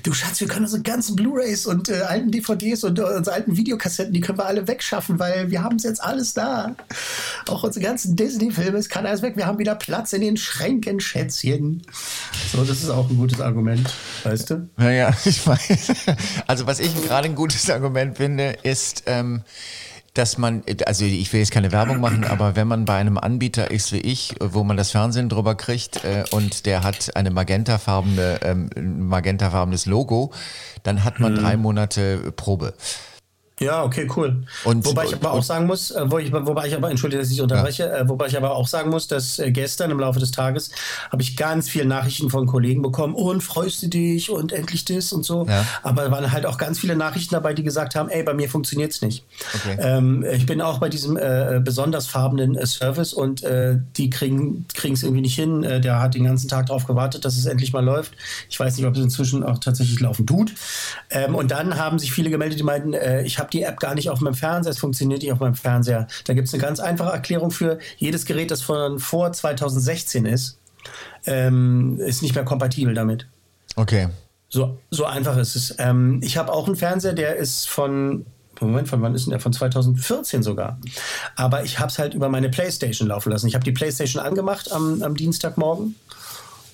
Du 0.04 0.12
Schatz, 0.12 0.40
wir 0.40 0.46
können 0.46 0.66
unsere 0.66 0.82
ganzen 0.82 1.16
Blu-rays 1.16 1.66
und 1.66 1.88
äh, 1.88 2.02
alten 2.02 2.30
DVDs 2.30 2.84
und 2.84 3.00
äh, 3.00 3.02
unsere 3.02 3.34
alten 3.34 3.56
Videokassetten, 3.56 4.12
die 4.12 4.20
können 4.20 4.38
wir 4.38 4.46
alle 4.46 4.68
wegschaffen, 4.68 5.18
weil 5.18 5.50
wir 5.50 5.64
haben 5.64 5.74
es 5.74 5.82
jetzt 5.82 6.04
alles 6.04 6.34
da. 6.34 6.76
Auch 7.48 7.64
unsere 7.64 7.84
ganzen 7.84 8.14
Disney-Filme, 8.14 8.78
es 8.78 8.88
kann 8.88 9.06
alles 9.06 9.22
weg. 9.22 9.36
Wir 9.36 9.46
haben 9.46 9.58
wieder 9.58 9.74
Platz 9.74 10.12
in 10.12 10.20
den 10.20 10.36
Schränken, 10.36 11.00
Schätzchen. 11.00 11.82
So, 12.52 12.62
das 12.64 12.84
ist 12.84 12.90
auch 12.90 13.10
ein 13.10 13.16
gutes 13.16 13.40
Argument, 13.40 13.92
weißt 14.22 14.50
du? 14.50 14.70
Naja, 14.76 15.12
ich 15.24 15.44
weiß. 15.44 15.94
Also 16.46 16.68
was 16.68 16.78
ich 16.78 16.94
gerade 17.02 17.26
ein 17.26 17.34
gutes 17.34 17.68
Argument 17.68 18.18
finde, 18.18 18.56
ist 18.62 19.02
ähm, 19.06 19.42
dass 20.14 20.36
man, 20.36 20.64
also 20.86 21.04
ich 21.04 21.32
will 21.32 21.40
jetzt 21.40 21.52
keine 21.52 21.70
Werbung 21.70 22.00
machen, 22.00 22.24
aber 22.24 22.56
wenn 22.56 22.66
man 22.66 22.84
bei 22.84 22.96
einem 22.96 23.18
Anbieter 23.18 23.70
ist 23.70 23.92
wie 23.92 24.00
ich, 24.00 24.34
wo 24.40 24.64
man 24.64 24.76
das 24.76 24.90
Fernsehen 24.90 25.28
drüber 25.28 25.54
kriegt 25.54 26.04
äh, 26.04 26.24
und 26.32 26.66
der 26.66 26.82
hat 26.82 27.14
eine 27.14 27.30
magentafarbene, 27.30 28.40
ähm, 28.42 29.08
magentafarbenes 29.08 29.86
Logo, 29.86 30.32
dann 30.82 31.04
hat 31.04 31.20
man 31.20 31.36
hm. 31.36 31.42
drei 31.42 31.56
Monate 31.56 32.32
Probe. 32.36 32.74
Ja, 33.60 33.82
okay, 33.82 34.08
cool. 34.16 34.44
Und, 34.64 34.84
wobei 34.84 35.06
ich 35.06 35.14
aber 35.14 35.32
auch 35.32 35.42
sagen 35.42 35.66
muss, 35.66 35.90
äh, 35.90 36.04
wo 36.06 36.18
ich, 36.18 36.32
wobei 36.32 36.68
ich 36.68 36.74
aber, 36.74 36.90
entschuldige, 36.90 37.20
dass 37.20 37.30
ich 37.30 37.40
unterbreche, 37.40 37.84
ja. 37.84 37.98
Äh, 37.98 38.08
wobei 38.08 38.26
ich 38.26 38.36
aber 38.36 38.52
auch 38.52 38.68
sagen 38.68 38.90
muss, 38.90 39.08
dass 39.08 39.38
äh, 39.38 39.50
gestern 39.50 39.90
im 39.90 39.98
Laufe 39.98 40.20
des 40.20 40.30
Tages 40.30 40.70
habe 41.10 41.22
ich 41.22 41.36
ganz 41.36 41.68
viele 41.68 41.84
Nachrichten 41.84 42.30
von 42.30 42.46
Kollegen 42.46 42.82
bekommen, 42.82 43.14
und 43.14 43.42
freust 43.42 43.82
du 43.82 43.88
dich 43.88 44.30
und 44.30 44.52
endlich 44.52 44.84
das 44.84 45.12
und 45.12 45.24
so. 45.24 45.46
Ja. 45.46 45.66
Aber 45.82 46.04
da 46.04 46.10
waren 46.10 46.30
halt 46.30 46.46
auch 46.46 46.58
ganz 46.58 46.78
viele 46.78 46.94
Nachrichten 46.94 47.34
dabei, 47.34 47.52
die 47.52 47.62
gesagt 47.62 47.94
haben, 47.94 48.08
ey, 48.08 48.22
bei 48.22 48.34
mir 48.34 48.48
funktioniert 48.48 48.92
es 48.92 49.02
nicht. 49.02 49.24
Okay. 49.54 49.76
Ähm, 49.80 50.24
ich 50.30 50.46
bin 50.46 50.60
auch 50.60 50.78
bei 50.78 50.88
diesem 50.88 51.16
äh, 51.16 51.60
besonders 51.62 52.06
farbenen 52.06 52.56
äh, 52.56 52.66
Service 52.66 53.12
und 53.12 53.42
äh, 53.42 53.76
die 53.96 54.10
kriegen 54.10 54.66
es 54.74 55.02
irgendwie 55.02 55.22
nicht 55.22 55.34
hin. 55.34 55.62
der 55.62 56.00
hat 56.00 56.14
den 56.14 56.24
ganzen 56.24 56.48
Tag 56.48 56.66
darauf 56.66 56.86
gewartet, 56.86 57.24
dass 57.24 57.36
es 57.36 57.46
endlich 57.46 57.72
mal 57.72 57.84
läuft. 57.84 58.12
Ich 58.48 58.58
weiß 58.58 58.76
nicht, 58.76 58.86
ob 58.86 58.94
es 58.94 59.02
inzwischen 59.02 59.42
auch 59.42 59.58
tatsächlich 59.58 60.00
laufen 60.00 60.26
tut. 60.26 60.52
Ähm, 61.10 61.34
und 61.34 61.50
dann 61.50 61.76
haben 61.76 61.98
sich 61.98 62.12
viele 62.12 62.30
gemeldet, 62.30 62.58
die 62.58 62.64
meinten, 62.64 62.94
ich 63.24 63.38
habe 63.38 63.47
habe 63.48 63.50
die 63.50 63.62
App 63.62 63.80
gar 63.80 63.94
nicht 63.94 64.10
auf 64.10 64.20
meinem 64.20 64.34
Fernseher, 64.34 64.70
es 64.70 64.78
funktioniert 64.78 65.22
nicht 65.22 65.32
auf 65.32 65.40
meinem 65.40 65.54
Fernseher. 65.54 66.06
Da 66.26 66.34
gibt 66.34 66.48
es 66.48 66.54
eine 66.54 66.62
ganz 66.62 66.80
einfache 66.80 67.12
Erklärung 67.12 67.50
für. 67.50 67.78
Jedes 67.96 68.26
Gerät, 68.26 68.50
das 68.50 68.62
von 68.62 68.98
vor 68.98 69.32
2016 69.32 70.26
ist, 70.26 70.58
ähm, 71.26 71.98
ist 72.00 72.22
nicht 72.22 72.34
mehr 72.34 72.44
kompatibel 72.44 72.94
damit. 72.94 73.26
Okay. 73.76 74.08
So, 74.48 74.78
so 74.90 75.04
einfach 75.04 75.36
ist 75.36 75.56
es. 75.56 75.74
Ähm, 75.78 76.20
ich 76.22 76.36
habe 76.36 76.52
auch 76.52 76.66
einen 76.66 76.76
Fernseher, 76.76 77.12
der 77.12 77.36
ist 77.36 77.68
von 77.68 78.26
Moment, 78.60 78.88
von 78.88 79.00
wann 79.02 79.14
ist 79.14 79.26
denn 79.26 79.30
der? 79.30 79.40
Von 79.40 79.52
2014 79.52 80.42
sogar. 80.42 80.78
Aber 81.36 81.62
ich 81.62 81.78
habe 81.78 81.90
es 81.90 81.98
halt 81.98 82.14
über 82.14 82.28
meine 82.28 82.48
Playstation 82.48 83.06
laufen 83.06 83.30
lassen. 83.30 83.46
Ich 83.46 83.54
habe 83.54 83.64
die 83.64 83.72
Playstation 83.72 84.20
angemacht 84.20 84.72
am, 84.72 85.00
am 85.02 85.14
Dienstagmorgen 85.14 85.94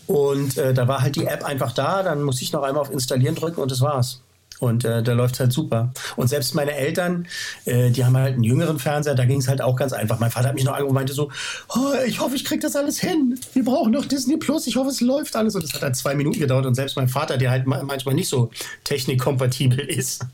und 0.07 0.57
äh, 0.57 0.73
da 0.73 0.89
war 0.89 1.03
halt 1.03 1.17
die 1.17 1.27
App 1.27 1.45
einfach 1.45 1.73
da. 1.73 2.03
Dann 2.03 2.23
muss 2.23 2.41
ich 2.41 2.53
noch 2.53 2.63
einmal 2.63 2.81
auf 2.81 2.91
Installieren 2.91 3.35
drücken 3.35 3.61
und 3.61 3.71
das 3.71 3.83
war's. 3.83 4.23
Und 4.61 4.85
äh, 4.85 5.03
da 5.03 5.13
läuft 5.13 5.35
es 5.35 5.41
halt 5.41 5.53
super. 5.53 5.93
Und 6.17 6.29
selbst 6.29 6.55
meine 6.55 6.75
Eltern, 6.75 7.27
äh, 7.65 7.91
die 7.91 8.05
haben 8.05 8.17
halt 8.17 8.35
einen 8.35 8.45
jüngeren 8.45 8.79
Fernseher, 8.79 9.15
da 9.15 9.25
ging 9.25 9.41
es 9.41 9.49
halt 9.49 9.61
auch 9.61 9.77
ganz 9.77 9.93
einfach. 9.93 10.21
Mein 10.21 10.31
Vater 10.31 10.49
hat 10.49 10.55
mich 10.55 10.65
noch 10.65 10.73
angerufen 10.73 10.91
und 10.91 10.95
meinte 10.95 11.13
so, 11.13 11.31
oh, 11.75 11.93
ich 12.07 12.21
hoffe, 12.21 12.37
ich 12.37 12.45
kriege 12.45 12.61
das 12.61 12.77
alles 12.77 12.99
hin. 12.99 13.39
Wir 13.53 13.65
brauchen 13.65 13.93
noch 13.93 14.07
Disney 14.07 14.37
Plus, 14.37 14.67
ich 14.67 14.77
hoffe, 14.77 14.91
es 14.91 15.01
läuft 15.01 15.37
alles. 15.37 15.55
Und 15.55 15.65
das 15.65 15.75
hat 15.75 15.83
halt 15.83 15.97
zwei 15.97 16.15
Minuten 16.15 16.39
gedauert. 16.39 16.67
Und 16.67 16.75
selbst 16.75 16.97
mein 16.97 17.09
Vater, 17.09 17.37
der 17.37 17.51
halt 17.51 17.67
manchmal 17.67 18.15
nicht 18.15 18.29
so 18.29 18.51
technikkompatibel 18.85 19.81
ist, 19.89 20.25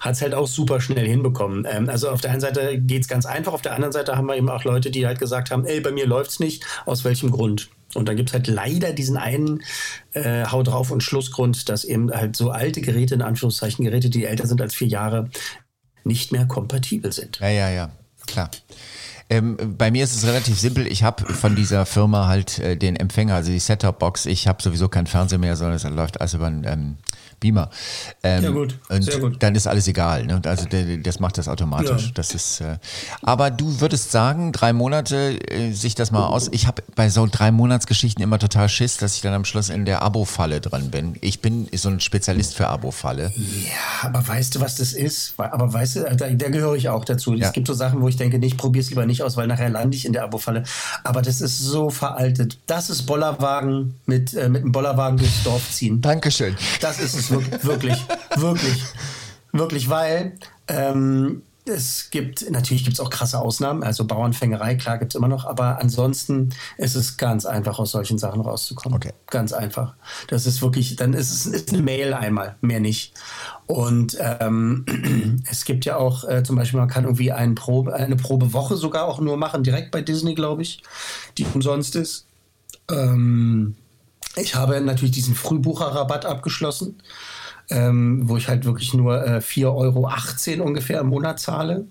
hat 0.00 0.14
es 0.14 0.22
halt 0.22 0.34
auch 0.34 0.46
super 0.46 0.80
schnell 0.80 1.06
hinbekommen. 1.06 1.66
Ähm, 1.70 1.88
also 1.88 2.10
auf 2.10 2.20
der 2.20 2.32
einen 2.32 2.40
Seite 2.40 2.78
geht 2.78 3.02
es 3.02 3.08
ganz 3.08 3.26
einfach, 3.26 3.52
auf 3.52 3.62
der 3.62 3.74
anderen 3.74 3.92
Seite 3.92 4.16
haben 4.16 4.26
wir 4.26 4.36
eben 4.36 4.48
auch 4.48 4.64
Leute, 4.64 4.90
die 4.90 5.06
halt 5.06 5.18
gesagt 5.18 5.50
haben, 5.50 5.64
ey, 5.64 5.80
bei 5.80 5.92
mir 5.92 6.06
läuft 6.06 6.32
es 6.32 6.40
nicht, 6.40 6.64
aus 6.86 7.04
welchem 7.04 7.30
Grund? 7.30 7.68
Und 7.94 8.08
dann 8.08 8.16
gibt 8.16 8.30
es 8.30 8.32
halt 8.32 8.46
leider 8.46 8.92
diesen 8.92 9.16
einen 9.16 9.62
äh, 10.12 10.46
Hau 10.46 10.62
drauf 10.62 10.90
und 10.90 11.02
Schlussgrund, 11.02 11.68
dass 11.68 11.84
eben 11.84 12.10
halt 12.10 12.36
so 12.36 12.50
alte 12.50 12.80
Geräte, 12.80 13.14
in 13.14 13.22
Anführungszeichen 13.22 13.84
Geräte, 13.84 14.10
die 14.10 14.24
älter 14.24 14.46
sind 14.46 14.60
als 14.60 14.74
vier 14.74 14.88
Jahre, 14.88 15.28
nicht 16.04 16.32
mehr 16.32 16.46
kompatibel 16.46 17.12
sind. 17.12 17.38
Ja, 17.40 17.48
ja, 17.48 17.70
ja, 17.70 17.90
klar. 18.26 18.50
Ähm, 19.30 19.56
bei 19.78 19.90
mir 19.90 20.04
ist 20.04 20.14
es 20.14 20.26
relativ 20.26 20.58
simpel. 20.58 20.86
Ich 20.86 21.04
habe 21.04 21.32
von 21.32 21.56
dieser 21.56 21.86
Firma 21.86 22.26
halt 22.26 22.58
äh, 22.58 22.76
den 22.76 22.96
Empfänger, 22.96 23.34
also 23.36 23.50
die 23.50 23.58
Set-Top-Box. 23.58 24.26
Ich 24.26 24.46
habe 24.46 24.62
sowieso 24.62 24.88
keinen 24.88 25.06
Fernseher 25.06 25.38
mehr, 25.38 25.56
sondern 25.56 25.76
es 25.76 25.84
läuft 25.84 26.20
alles 26.20 26.34
über 26.34 26.48
ein 26.48 26.64
ähm, 26.66 26.96
Beamer. 27.42 27.68
Ähm, 28.22 28.44
Ja, 28.44 28.50
gut, 28.50 28.78
Und 28.88 29.02
sehr 29.02 29.18
gut. 29.18 29.42
dann 29.42 29.54
ist 29.54 29.66
alles 29.66 29.88
egal. 29.88 30.24
Ne? 30.24 30.40
Also 30.46 30.66
das 31.02 31.18
macht 31.20 31.36
das 31.38 31.48
automatisch. 31.48 32.06
Ja. 32.06 32.10
Das 32.14 32.34
ist. 32.34 32.60
Äh, 32.60 32.78
aber 33.20 33.50
du 33.50 33.80
würdest 33.80 34.10
sagen, 34.12 34.52
drei 34.52 34.72
Monate 34.72 35.38
äh, 35.50 35.72
sich 35.72 35.94
das 35.96 36.10
mal 36.12 36.24
aus. 36.26 36.48
Ich 36.52 36.66
habe 36.66 36.82
bei 36.94 37.10
so 37.10 37.26
drei 37.30 37.50
Monatsgeschichten 37.50 38.22
immer 38.22 38.38
total 38.38 38.68
Schiss, 38.68 38.96
dass 38.96 39.16
ich 39.16 39.22
dann 39.22 39.34
am 39.34 39.44
Schluss 39.44 39.68
in 39.70 39.84
der 39.84 40.02
Abo-Falle 40.02 40.60
drin 40.60 40.90
bin. 40.90 41.16
Ich 41.20 41.40
bin 41.40 41.68
so 41.74 41.88
ein 41.88 41.98
Spezialist 42.00 42.54
für 42.54 42.68
Abo-Falle. 42.68 43.32
Ja, 43.36 44.08
aber 44.08 44.26
weißt 44.26 44.54
du, 44.54 44.60
was 44.60 44.76
das 44.76 44.92
ist? 44.92 45.34
Aber 45.36 45.72
weißt 45.72 45.96
du, 45.96 46.00
da, 46.16 46.28
da 46.30 46.48
gehöre 46.48 46.76
ich 46.76 46.88
auch 46.88 47.04
dazu. 47.04 47.34
Ja. 47.34 47.48
Es 47.48 47.52
gibt 47.52 47.66
so 47.66 47.74
Sachen, 47.74 48.00
wo 48.00 48.08
ich 48.08 48.16
denke, 48.16 48.38
nee, 48.38 48.46
ich 48.46 48.56
probiere 48.56 48.82
es 48.84 48.90
lieber 48.90 49.04
nicht 49.04 49.22
aus, 49.22 49.36
weil 49.36 49.48
nachher 49.48 49.68
lande 49.68 49.96
ich 49.96 50.04
in 50.06 50.12
der 50.12 50.22
Abo-Falle. 50.24 50.62
Aber 51.02 51.22
das 51.22 51.40
ist 51.40 51.58
so 51.58 51.90
veraltet. 51.90 52.58
Das 52.68 52.88
ist 52.88 53.02
Bollerwagen 53.06 53.94
mit, 54.06 54.32
äh, 54.34 54.48
mit 54.48 54.62
einem 54.62 54.70
Bollerwagen 54.72 55.18
durchs 55.18 55.42
Dorf 55.42 55.70
ziehen. 55.72 56.00
Dankeschön. 56.00 56.56
Das 56.80 57.00
ist 57.00 57.14
es 57.14 57.31
wirklich, 57.32 57.64
wirklich, 57.64 58.06
wirklich, 58.36 58.82
wirklich, 59.52 59.88
weil 59.88 60.34
ähm, 60.68 61.42
es 61.64 62.10
gibt, 62.10 62.50
natürlich 62.50 62.82
gibt 62.82 62.94
es 62.94 63.00
auch 63.00 63.10
krasse 63.10 63.38
Ausnahmen, 63.38 63.84
also 63.84 64.04
Bauernfängerei, 64.04 64.74
klar 64.74 64.98
gibt 64.98 65.12
es 65.12 65.16
immer 65.16 65.28
noch, 65.28 65.44
aber 65.44 65.80
ansonsten 65.80 66.50
ist 66.76 66.96
es 66.96 67.16
ganz 67.16 67.46
einfach, 67.46 67.78
aus 67.78 67.92
solchen 67.92 68.18
Sachen 68.18 68.40
rauszukommen. 68.40 68.96
Okay. 68.96 69.12
Ganz 69.28 69.52
einfach. 69.52 69.94
Das 70.26 70.46
ist 70.46 70.60
wirklich, 70.60 70.96
dann 70.96 71.14
ist 71.14 71.30
es 71.30 71.46
ist 71.46 71.72
eine 71.72 71.82
Mail 71.82 72.14
einmal, 72.14 72.56
mehr 72.60 72.80
nicht. 72.80 73.14
Und 73.66 74.18
ähm, 74.20 74.84
es 75.50 75.64
gibt 75.64 75.84
ja 75.84 75.96
auch 75.96 76.28
äh, 76.28 76.42
zum 76.42 76.56
Beispiel, 76.56 76.80
man 76.80 76.88
kann 76.88 77.04
irgendwie 77.04 77.30
eine, 77.30 77.54
Probe, 77.54 77.94
eine 77.94 78.16
Probewoche 78.16 78.76
sogar 78.76 79.04
auch 79.04 79.20
nur 79.20 79.36
machen, 79.36 79.62
direkt 79.62 79.92
bei 79.92 80.02
Disney, 80.02 80.34
glaube 80.34 80.62
ich, 80.62 80.82
die 81.38 81.46
umsonst 81.54 81.94
ist. 81.94 82.26
Ähm, 82.90 83.76
ich 84.36 84.54
habe 84.54 84.80
natürlich 84.80 85.12
diesen 85.14 85.34
Frühbucherrabatt 85.34 86.24
abgeschlossen, 86.26 87.00
ähm, 87.70 88.28
wo 88.28 88.36
ich 88.36 88.48
halt 88.48 88.64
wirklich 88.64 88.92
nur 88.94 89.24
äh, 89.24 89.38
4,18 89.38 89.66
Euro 90.58 90.64
ungefähr 90.66 91.00
im 91.00 91.08
Monat 91.08 91.40
zahle. 91.40 91.86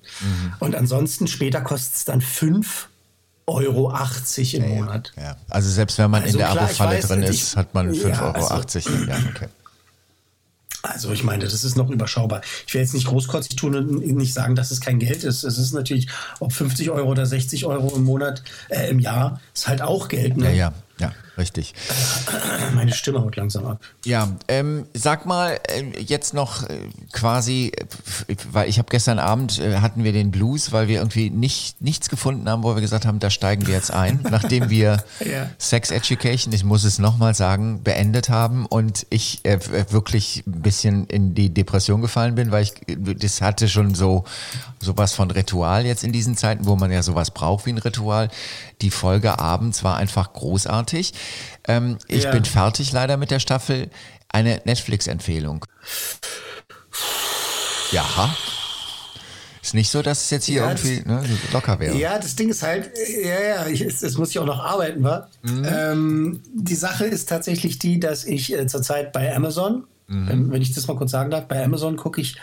Und 0.59 0.75
ansonsten 0.75 1.27
später 1.27 1.61
kostet 1.61 1.95
es 1.95 2.05
dann 2.05 2.21
5,80 2.21 2.87
Euro 3.47 3.93
im 4.53 4.69
Monat. 4.75 5.11
Ja, 5.17 5.35
also 5.49 5.69
selbst 5.69 5.97
wenn 5.97 6.11
man 6.11 6.23
Also 6.23 6.33
in 6.33 6.39
der 6.39 6.49
klar, 6.51 6.65
Abo-Falle 6.65 6.97
weiß, 6.97 7.07
drin 7.07 7.23
ich- 7.23 7.29
ist, 7.29 7.55
hat 7.57 7.73
man 7.73 7.91
5,80 7.93 8.09
Ja, 8.09 8.21
Euro. 8.25 8.47
also- 8.47 8.79
ja, 9.07 9.17
okay. 9.29 9.47
Also 10.83 11.11
ich 11.11 11.23
meine, 11.23 11.43
das 11.43 11.63
ist 11.63 11.77
noch 11.77 11.91
überschaubar. 11.91 12.41
Ich 12.65 12.73
will 12.73 12.81
jetzt 12.81 12.95
nicht 12.95 13.05
großkotzig 13.05 13.55
tun 13.55 13.75
und 13.75 14.03
nicht 14.15 14.33
sagen, 14.33 14.55
dass 14.55 14.71
es 14.71 14.81
kein 14.81 14.97
Geld 14.97 15.23
ist. 15.23 15.43
Es 15.43 15.59
ist 15.59 15.73
natürlich, 15.73 16.07
ob 16.39 16.53
50 16.53 16.89
Euro 16.89 17.07
oder 17.11 17.27
60 17.27 17.65
Euro 17.67 17.95
im 17.95 18.03
Monat, 18.03 18.41
äh, 18.69 18.89
im 18.89 18.97
Jahr, 18.99 19.39
ist 19.53 19.67
halt 19.67 19.83
auch 19.83 20.07
Geld. 20.07 20.37
Ne? 20.37 20.55
Ja, 20.55 20.73
ja, 20.97 21.07
ja, 21.07 21.13
richtig. 21.37 21.73
Meine 22.75 22.93
Stimme 22.93 23.21
haut 23.21 23.35
langsam 23.35 23.65
ab. 23.65 23.79
Ja, 24.05 24.27
ähm, 24.47 24.85
sag 24.93 25.25
mal, 25.25 25.59
äh, 25.67 25.99
jetzt 25.99 26.33
noch 26.33 26.63
äh, 26.63 26.89
quasi, 27.11 27.71
äh, 28.27 28.35
weil 28.51 28.69
ich 28.69 28.77
habe 28.77 28.87
gestern 28.89 29.19
Abend, 29.19 29.59
äh, 29.59 29.77
hatten 29.77 30.03
wir 30.03 30.13
den 30.13 30.31
Blues, 30.31 30.71
weil 30.71 30.87
wir 30.87 30.99
irgendwie 30.99 31.29
nicht, 31.29 31.81
nichts 31.81 32.09
gefunden 32.09 32.49
haben, 32.49 32.63
wo 32.63 32.75
wir 32.75 32.81
gesagt 32.81 33.05
haben, 33.05 33.19
da 33.19 33.29
steigen 33.29 33.67
wir 33.67 33.73
jetzt 33.73 33.91
ein, 33.91 34.19
nachdem 34.29 34.69
wir 34.69 35.03
Ja. 35.19 35.49
Sex 35.57 35.91
Education, 35.91 36.53
ich 36.53 36.63
muss 36.63 36.83
es 36.83 36.99
nochmal 36.99 37.33
sagen, 37.35 37.83
beendet 37.83 38.29
haben 38.29 38.65
und 38.65 39.05
ich 39.09 39.39
äh, 39.43 39.59
wirklich 39.91 40.43
ein 40.47 40.61
bisschen 40.61 41.05
in 41.07 41.33
die 41.35 41.53
Depression 41.53 42.01
gefallen 42.01 42.35
bin, 42.35 42.51
weil 42.51 42.63
ich, 42.63 42.73
das 43.17 43.41
hatte 43.41 43.67
schon 43.69 43.95
so 43.95 44.23
sowas 44.79 45.13
von 45.13 45.29
Ritual 45.31 45.85
jetzt 45.85 46.03
in 46.03 46.11
diesen 46.11 46.35
Zeiten, 46.35 46.65
wo 46.65 46.75
man 46.75 46.91
ja 46.91 47.03
sowas 47.03 47.31
braucht 47.31 47.65
wie 47.65 47.71
ein 47.71 47.77
Ritual. 47.77 48.29
Die 48.81 48.89
Folge 48.89 49.39
abends 49.39 49.83
war 49.83 49.97
einfach 49.97 50.33
großartig. 50.33 51.13
Ähm, 51.67 51.97
ich 52.07 52.23
Ja. 52.23 52.31
bin 52.31 52.45
fertig 52.45 52.91
leider 52.91 53.17
mit 53.17 53.31
der 53.31 53.39
Staffel. 53.39 53.89
Eine 54.29 54.61
Netflix-Empfehlung. 54.65 55.65
Ja. 57.91 58.35
Ist 59.61 59.73
nicht 59.75 59.91
so, 59.91 60.01
dass 60.01 60.23
es 60.23 60.29
jetzt 60.31 60.45
hier 60.45 60.61
Ja, 60.61 60.69
irgendwie 60.71 61.07
ne, 61.07 61.23
locker 61.53 61.79
wäre. 61.79 61.95
Ja, 61.95 62.17
das 62.17 62.35
Ding 62.35 62.49
ist 62.49 62.63
halt, 62.63 62.89
ja, 63.23 63.41
ja, 63.41 63.67
ich, 63.67 63.81
es, 63.81 64.01
es 64.01 64.17
muss 64.17 64.31
ich 64.31 64.39
auch 64.39 64.45
noch 64.45 64.59
arbeiten, 64.63 65.03
wa? 65.03 65.27
Ähm, 65.45 66.41
die 66.55 66.75
Sache 66.75 67.05
ist 67.05 67.29
tatsächlich 67.29 67.77
die, 67.77 67.99
dass 67.99 68.23
ich 68.25 68.51
äh, 68.53 68.65
zurzeit 68.65 69.11
bei 69.11 69.35
Amazon, 69.35 69.83
ähm, 70.09 70.51
wenn 70.51 70.61
ich 70.61 70.73
das 70.73 70.87
mal 70.87 70.95
kurz 70.97 71.11
sagen 71.11 71.29
darf, 71.29 71.47
bei 71.47 71.63
Amazon 71.63 71.95
gucke 71.95 72.21
ich 72.21 72.37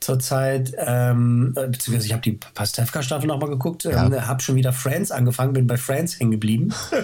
zurzeit, 0.00 0.72
ähm, 0.78 1.54
äh, 1.56 1.66
beziehungsweise 1.68 2.06
ich 2.06 2.12
habe 2.12 2.22
die 2.22 2.32
Pastewka-Staffel 2.54 3.26
nochmal 3.26 3.48
geguckt, 3.48 3.84
Ja. 3.84 4.06
ähm, 4.06 4.26
habe 4.26 4.42
schon 4.42 4.56
wieder 4.56 4.72
Friends 4.72 5.10
angefangen, 5.10 5.52
bin 5.54 5.66
bei 5.66 5.76
Friends 5.76 6.18
hängen 6.20 6.32
geblieben. 6.32 6.72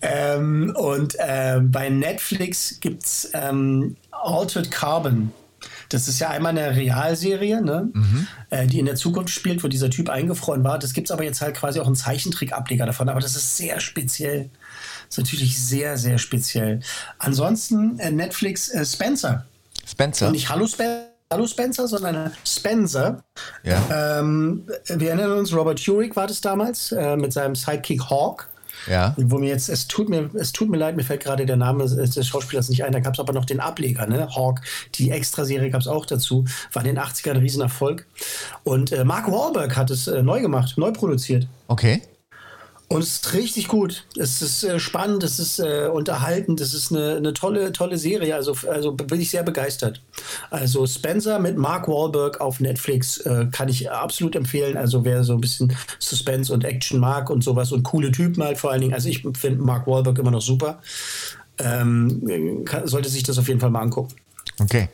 ähm, 0.00 0.74
und 0.76 1.16
ähm, 1.18 1.70
bei 1.70 1.88
Netflix 1.88 2.78
gibt 2.80 3.04
es 3.04 3.30
ähm, 3.34 3.96
Altered 4.10 4.70
Carbon. 4.70 5.32
Das 5.88 6.08
ist 6.08 6.18
ja 6.20 6.30
einmal 6.30 6.56
eine 6.56 6.74
Realserie, 6.74 7.60
ne? 7.60 7.88
äh, 8.50 8.66
die 8.66 8.78
in 8.78 8.86
der 8.86 8.94
Zukunft 8.96 9.30
spielt, 9.30 9.62
wo 9.62 9.68
dieser 9.68 9.90
Typ 9.90 10.08
eingefroren 10.08 10.64
war. 10.64 10.78
Das 10.78 10.92
gibt 10.92 11.08
es 11.08 11.12
aber 11.12 11.22
jetzt 11.22 11.40
halt 11.42 11.54
quasi 11.56 11.78
auch 11.80 11.86
einen 11.86 11.94
Zeichentrick-Ableger 11.94 12.86
davon. 12.86 13.08
Aber 13.08 13.20
das 13.20 13.36
ist 13.36 13.56
sehr 13.58 13.78
speziell. 13.78 14.48
Ist 15.12 15.18
natürlich 15.18 15.62
sehr, 15.62 15.98
sehr 15.98 16.16
speziell. 16.16 16.80
Ansonsten 17.18 17.98
äh, 17.98 18.10
Netflix 18.10 18.70
äh, 18.70 18.82
Spencer. 18.82 19.44
Spencer. 19.86 20.28
Und 20.28 20.32
nicht 20.32 20.48
Hallo 20.48 20.66
Spencer. 20.66 21.08
Hallo 21.30 21.46
Spencer, 21.46 21.86
sondern 21.86 22.32
Spencer. 22.46 23.22
Ja. 23.62 24.20
Ähm, 24.20 24.66
wir 24.86 25.10
erinnern 25.10 25.32
uns, 25.32 25.54
Robert 25.54 25.86
Urich 25.86 26.16
war 26.16 26.28
das 26.28 26.40
damals 26.40 26.92
äh, 26.92 27.16
mit 27.16 27.34
seinem 27.34 27.54
Sidekick 27.54 28.08
Hawk. 28.08 28.48
Ja. 28.86 29.14
Wo 29.18 29.36
mir 29.36 29.50
jetzt, 29.50 29.68
es 29.68 29.86
tut 29.86 30.08
mir, 30.08 30.30
es 30.32 30.52
tut 30.52 30.70
mir 30.70 30.78
leid, 30.78 30.96
mir 30.96 31.04
fällt 31.04 31.22
gerade 31.22 31.44
der 31.44 31.56
Name 31.56 31.84
des 31.84 32.26
Schauspielers 32.26 32.70
nicht 32.70 32.82
ein. 32.82 32.92
Da 32.92 33.00
gab 33.00 33.12
es 33.12 33.20
aber 33.20 33.34
noch 33.34 33.44
den 33.44 33.60
Ableger, 33.60 34.06
ne? 34.06 34.34
Hawk. 34.34 34.62
Die 34.94 35.10
Extraserie 35.10 35.68
gab 35.68 35.82
es 35.82 35.88
auch 35.88 36.06
dazu. 36.06 36.46
War 36.72 36.86
in 36.86 36.94
den 36.94 37.04
80ern 37.04 37.32
ein 37.32 37.36
Riesenerfolg. 37.36 38.06
Und 38.64 38.92
äh, 38.92 39.04
Mark 39.04 39.30
Wahlberg 39.30 39.76
hat 39.76 39.90
es 39.90 40.06
äh, 40.06 40.22
neu 40.22 40.40
gemacht, 40.40 40.78
neu 40.78 40.90
produziert. 40.90 41.46
Okay. 41.68 42.00
Und 42.92 43.02
es 43.02 43.12
ist 43.12 43.32
richtig 43.32 43.68
gut. 43.68 44.04
Es 44.16 44.42
ist 44.42 44.64
äh, 44.64 44.78
spannend, 44.78 45.22
es 45.22 45.38
ist 45.38 45.58
äh, 45.58 45.88
unterhaltend, 45.92 46.60
es 46.60 46.74
ist 46.74 46.92
eine, 46.92 47.16
eine 47.16 47.32
tolle, 47.32 47.72
tolle 47.72 47.96
Serie. 47.96 48.34
Also, 48.34 48.54
also 48.68 48.92
bin 48.92 49.20
ich 49.20 49.30
sehr 49.30 49.42
begeistert. 49.42 50.02
Also 50.50 50.86
Spencer 50.86 51.38
mit 51.38 51.56
Mark 51.56 51.88
Wahlberg 51.88 52.40
auf 52.40 52.60
Netflix 52.60 53.18
äh, 53.18 53.46
kann 53.50 53.68
ich 53.68 53.90
absolut 53.90 54.36
empfehlen. 54.36 54.76
Also 54.76 55.04
wer 55.04 55.24
so 55.24 55.32
ein 55.32 55.40
bisschen 55.40 55.74
Suspense 55.98 56.52
und 56.52 56.64
Action 56.64 57.00
mag 57.00 57.30
und 57.30 57.42
sowas 57.42 57.72
und 57.72 57.82
coole 57.82 58.12
Typen 58.12 58.42
halt 58.42 58.58
vor 58.58 58.70
allen 58.70 58.82
Dingen. 58.82 58.94
Also 58.94 59.08
ich 59.08 59.22
finde 59.22 59.62
Mark 59.62 59.86
Wahlberg 59.86 60.18
immer 60.18 60.30
noch 60.30 60.42
super. 60.42 60.80
Ähm, 61.58 62.64
kann, 62.64 62.86
sollte 62.86 63.08
sich 63.08 63.22
das 63.22 63.38
auf 63.38 63.48
jeden 63.48 63.60
Fall 63.60 63.70
mal 63.70 63.80
angucken. 63.80 64.14
Okay. 64.60 64.88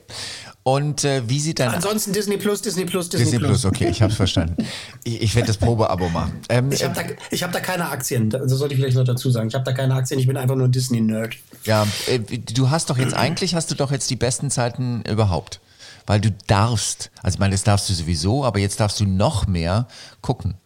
Und 0.68 1.02
äh, 1.04 1.22
wie 1.26 1.40
sieht 1.40 1.60
dein 1.60 1.70
Ansonsten 1.70 2.12
Disney 2.12 2.36
Plus, 2.36 2.60
Disney 2.60 2.84
Plus, 2.84 3.08
Disney, 3.08 3.24
Disney 3.24 3.38
Plus? 3.38 3.64
Okay, 3.64 3.88
ich 3.88 4.02
habe 4.02 4.10
es 4.10 4.18
verstanden. 4.18 4.66
Ich, 5.02 5.22
ich 5.22 5.34
werde 5.34 5.46
das 5.46 5.56
Probeabo 5.56 6.10
machen. 6.10 6.40
Ähm, 6.50 6.70
Ich 6.70 6.84
habe 6.84 6.94
da, 6.94 7.02
ich 7.30 7.42
hab 7.42 7.52
da 7.52 7.60
keine 7.60 7.88
Aktien, 7.88 8.28
das 8.28 8.50
sollte 8.50 8.74
ich 8.74 8.80
vielleicht 8.80 8.98
noch 8.98 9.04
dazu 9.04 9.30
sagen. 9.30 9.48
Ich 9.48 9.54
habe 9.54 9.64
da 9.64 9.72
keine 9.72 9.94
Aktien, 9.94 10.20
ich 10.20 10.26
bin 10.26 10.36
einfach 10.36 10.56
nur 10.56 10.68
ein 10.68 10.72
Disney-Nerd. 10.72 11.36
Ja, 11.64 11.86
äh, 12.06 12.18
du 12.18 12.68
hast 12.68 12.90
doch 12.90 12.98
jetzt 12.98 13.14
eigentlich 13.14 13.54
hast 13.54 13.70
du 13.70 13.76
doch 13.76 13.90
jetzt 13.90 14.10
die 14.10 14.16
besten 14.16 14.50
Zeiten 14.50 15.00
überhaupt, 15.08 15.60
weil 16.06 16.20
du 16.20 16.36
darfst. 16.48 17.10
Also 17.22 17.36
ich 17.36 17.40
meine, 17.40 17.52
das 17.52 17.64
darfst 17.64 17.88
du 17.88 17.94
sowieso, 17.94 18.44
aber 18.44 18.58
jetzt 18.58 18.78
darfst 18.78 19.00
du 19.00 19.06
noch 19.06 19.46
mehr 19.46 19.88
gucken. 20.20 20.58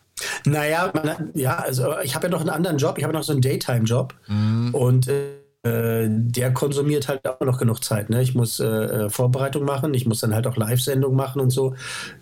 Naja, 0.44 0.90
man, 0.92 1.30
ja, 1.34 1.58
also 1.58 1.96
ich 2.02 2.16
habe 2.16 2.26
ja 2.26 2.32
noch 2.32 2.40
einen 2.40 2.50
anderen 2.50 2.78
Job, 2.78 2.98
ich 2.98 3.04
habe 3.04 3.12
noch 3.12 3.22
so 3.22 3.30
einen 3.30 3.40
Daytime-Job 3.40 4.14
und 4.72 5.06
äh, 5.06 5.41
der 5.64 6.52
konsumiert 6.52 7.06
halt 7.06 7.26
auch 7.28 7.38
noch 7.40 7.58
genug 7.58 7.84
Zeit. 7.84 8.10
Ne? 8.10 8.20
Ich 8.20 8.34
muss 8.34 8.58
äh, 8.58 8.66
äh, 8.66 9.10
Vorbereitung 9.10 9.64
machen, 9.64 9.94
ich 9.94 10.06
muss 10.06 10.20
dann 10.20 10.34
halt 10.34 10.46
auch 10.48 10.56
Live-Sendungen 10.56 11.16
machen 11.16 11.40
und 11.40 11.50
so. 11.50 11.74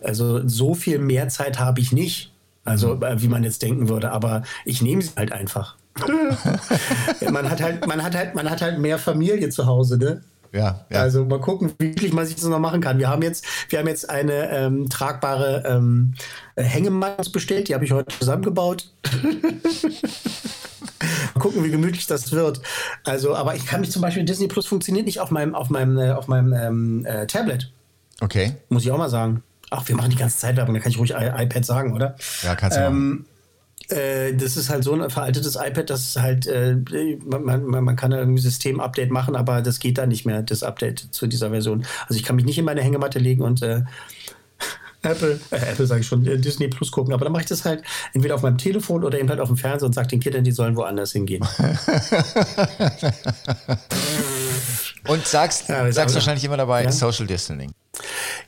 Also 0.03 0.47
so 0.47 0.75
viel 0.75 0.99
mehr 0.99 1.29
Zeit 1.29 1.59
habe 1.59 1.81
ich 1.81 1.91
nicht, 1.91 2.33
also 2.65 3.01
äh, 3.01 3.23
wie 3.23 3.29
man 3.29 3.43
jetzt 3.43 3.63
denken 3.63 3.89
würde, 3.89 4.11
aber 4.13 4.43
ich 4.67 4.83
nehme 4.83 5.01
sie 5.01 5.13
halt 5.17 5.33
einfach. 5.33 5.77
man 7.31 7.51
hat 7.51 7.63
halt, 7.63 7.87
man 7.87 8.03
hat 8.03 8.15
halt, 8.15 8.35
man 8.35 8.49
hat 8.51 8.61
halt 8.61 8.79
mehr 8.79 8.99
Familie 8.99 9.49
zu 9.49 9.67
Hause, 9.67 9.97
ne? 9.97 10.23
Ja, 10.53 10.85
ja. 10.91 11.01
Also 11.01 11.25
mal 11.25 11.41
gucken, 11.41 11.73
wie 11.79 11.89
wirklich 11.89 12.13
man 12.13 12.27
sich 12.27 12.35
das 12.35 12.45
noch 12.45 12.59
machen 12.59 12.81
kann. 12.81 12.99
Wir 12.99 13.09
haben 13.09 13.23
jetzt, 13.23 13.47
wir 13.71 13.79
haben 13.79 13.89
jetzt 13.89 14.11
eine 14.11 14.51
ähm, 14.51 14.89
tragbare 14.89 15.63
ähm, 15.67 16.15
Hängematte 16.57 17.31
bestellt, 17.31 17.69
die 17.69 17.75
habe 17.75 17.85
ich 17.85 17.93
heute 17.93 18.17
zusammengebaut. 18.19 18.93
mal 21.35 21.41
gucken, 21.41 21.65
wie 21.65 21.71
gemütlich 21.71 22.07
das 22.07 22.33
wird. 22.33 22.61
Also, 23.05 23.35
aber 23.35 23.55
ich 23.55 23.67
kann 23.67 23.81
mich 23.81 23.91
zum 23.91 24.03
Beispiel 24.03 24.25
Disney 24.25 24.49
Plus 24.49 24.67
funktioniert 24.67 25.07
nicht 25.07 25.21
auf 25.21 25.31
meinem, 25.31 25.55
auf 25.55 25.71
meinem, 25.71 25.99
äh, 25.99 26.13
auf 26.13 26.29
meinem 26.29 26.53
ähm, 26.53 27.05
äh, 27.07 27.27
Tablet, 27.27 27.73
okay. 28.21 28.55
muss 28.69 28.85
ich 28.85 28.91
auch 28.91 28.99
mal 28.99 29.11
sagen. 29.11 29.43
Ach, 29.71 29.87
wir 29.89 29.97
machen 29.97 30.11
die 30.11 30.17
ganze 30.17 30.39
Zeit 30.39 30.57
Werbung, 30.57 30.75
da 30.75 30.81
kann 30.81 30.91
ich 30.91 30.99
ruhig 30.99 31.13
I 31.13 31.31
iPad 31.45 31.65
sagen, 31.65 31.95
oder? 31.95 32.17
Ja, 32.43 32.55
kannst 32.55 32.77
du. 32.77 32.83
Ähm, 32.83 33.25
Äh, 33.89 34.35
das 34.37 34.57
ist 34.57 34.71
halt 34.71 34.85
so 34.85 34.93
ein 34.93 35.11
veraltetes 35.11 35.57
iPad, 35.57 35.91
dass 35.91 36.15
halt 36.17 36.47
äh, 36.47 36.77
man, 37.25 37.65
man, 37.65 37.83
man 37.83 37.97
kann 37.97 38.13
ein 38.13 38.37
System-Update 38.37 39.11
machen, 39.11 39.35
aber 39.35 39.63
das 39.63 39.81
geht 39.81 39.99
da 39.99 40.07
nicht 40.07 40.25
mehr, 40.27 40.43
das 40.43 40.63
Update 40.63 41.09
zu 41.11 41.27
dieser 41.27 41.51
Version. 41.51 41.85
Also 42.07 42.15
ich 42.15 42.23
kann 42.23 42.37
mich 42.37 42.45
nicht 42.45 42.59
in 42.59 42.65
meine 42.65 42.83
Hängematte 42.83 43.19
legen 43.19 43.43
und 43.43 43.63
äh, 43.63 43.83
Apple, 45.03 45.41
äh, 45.51 45.57
Apple 45.57 45.87
sage 45.87 46.03
ich 46.03 46.07
schon, 46.07 46.27
äh, 46.27 46.39
Disney 46.39 46.69
Plus 46.69 46.91
gucken, 46.91 47.15
aber 47.15 47.25
dann 47.25 47.33
mache 47.33 47.43
ich 47.43 47.49
das 47.49 47.65
halt 47.65 47.83
entweder 48.13 48.35
auf 48.35 48.43
meinem 48.43 48.59
Telefon 48.59 49.03
oder 49.05 49.19
eben 49.19 49.31
halt 49.31 49.41
auf 49.41 49.49
dem 49.49 49.57
Fernseher 49.57 49.87
und 49.87 49.95
sage 49.95 50.09
den 50.09 50.21
Kindern, 50.21 50.45
die 50.45 50.53
sollen 50.53 50.77
woanders 50.77 51.13
hingehen. 51.13 51.43
und 55.07 55.27
sagst, 55.27 55.69
ja, 55.69 55.91
sagst 55.91 56.15
wahrscheinlich 56.15 56.45
immer 56.45 56.59
dabei 56.59 56.85
ja? 56.85 56.93
Social 56.93 57.27
Distancing. 57.27 57.73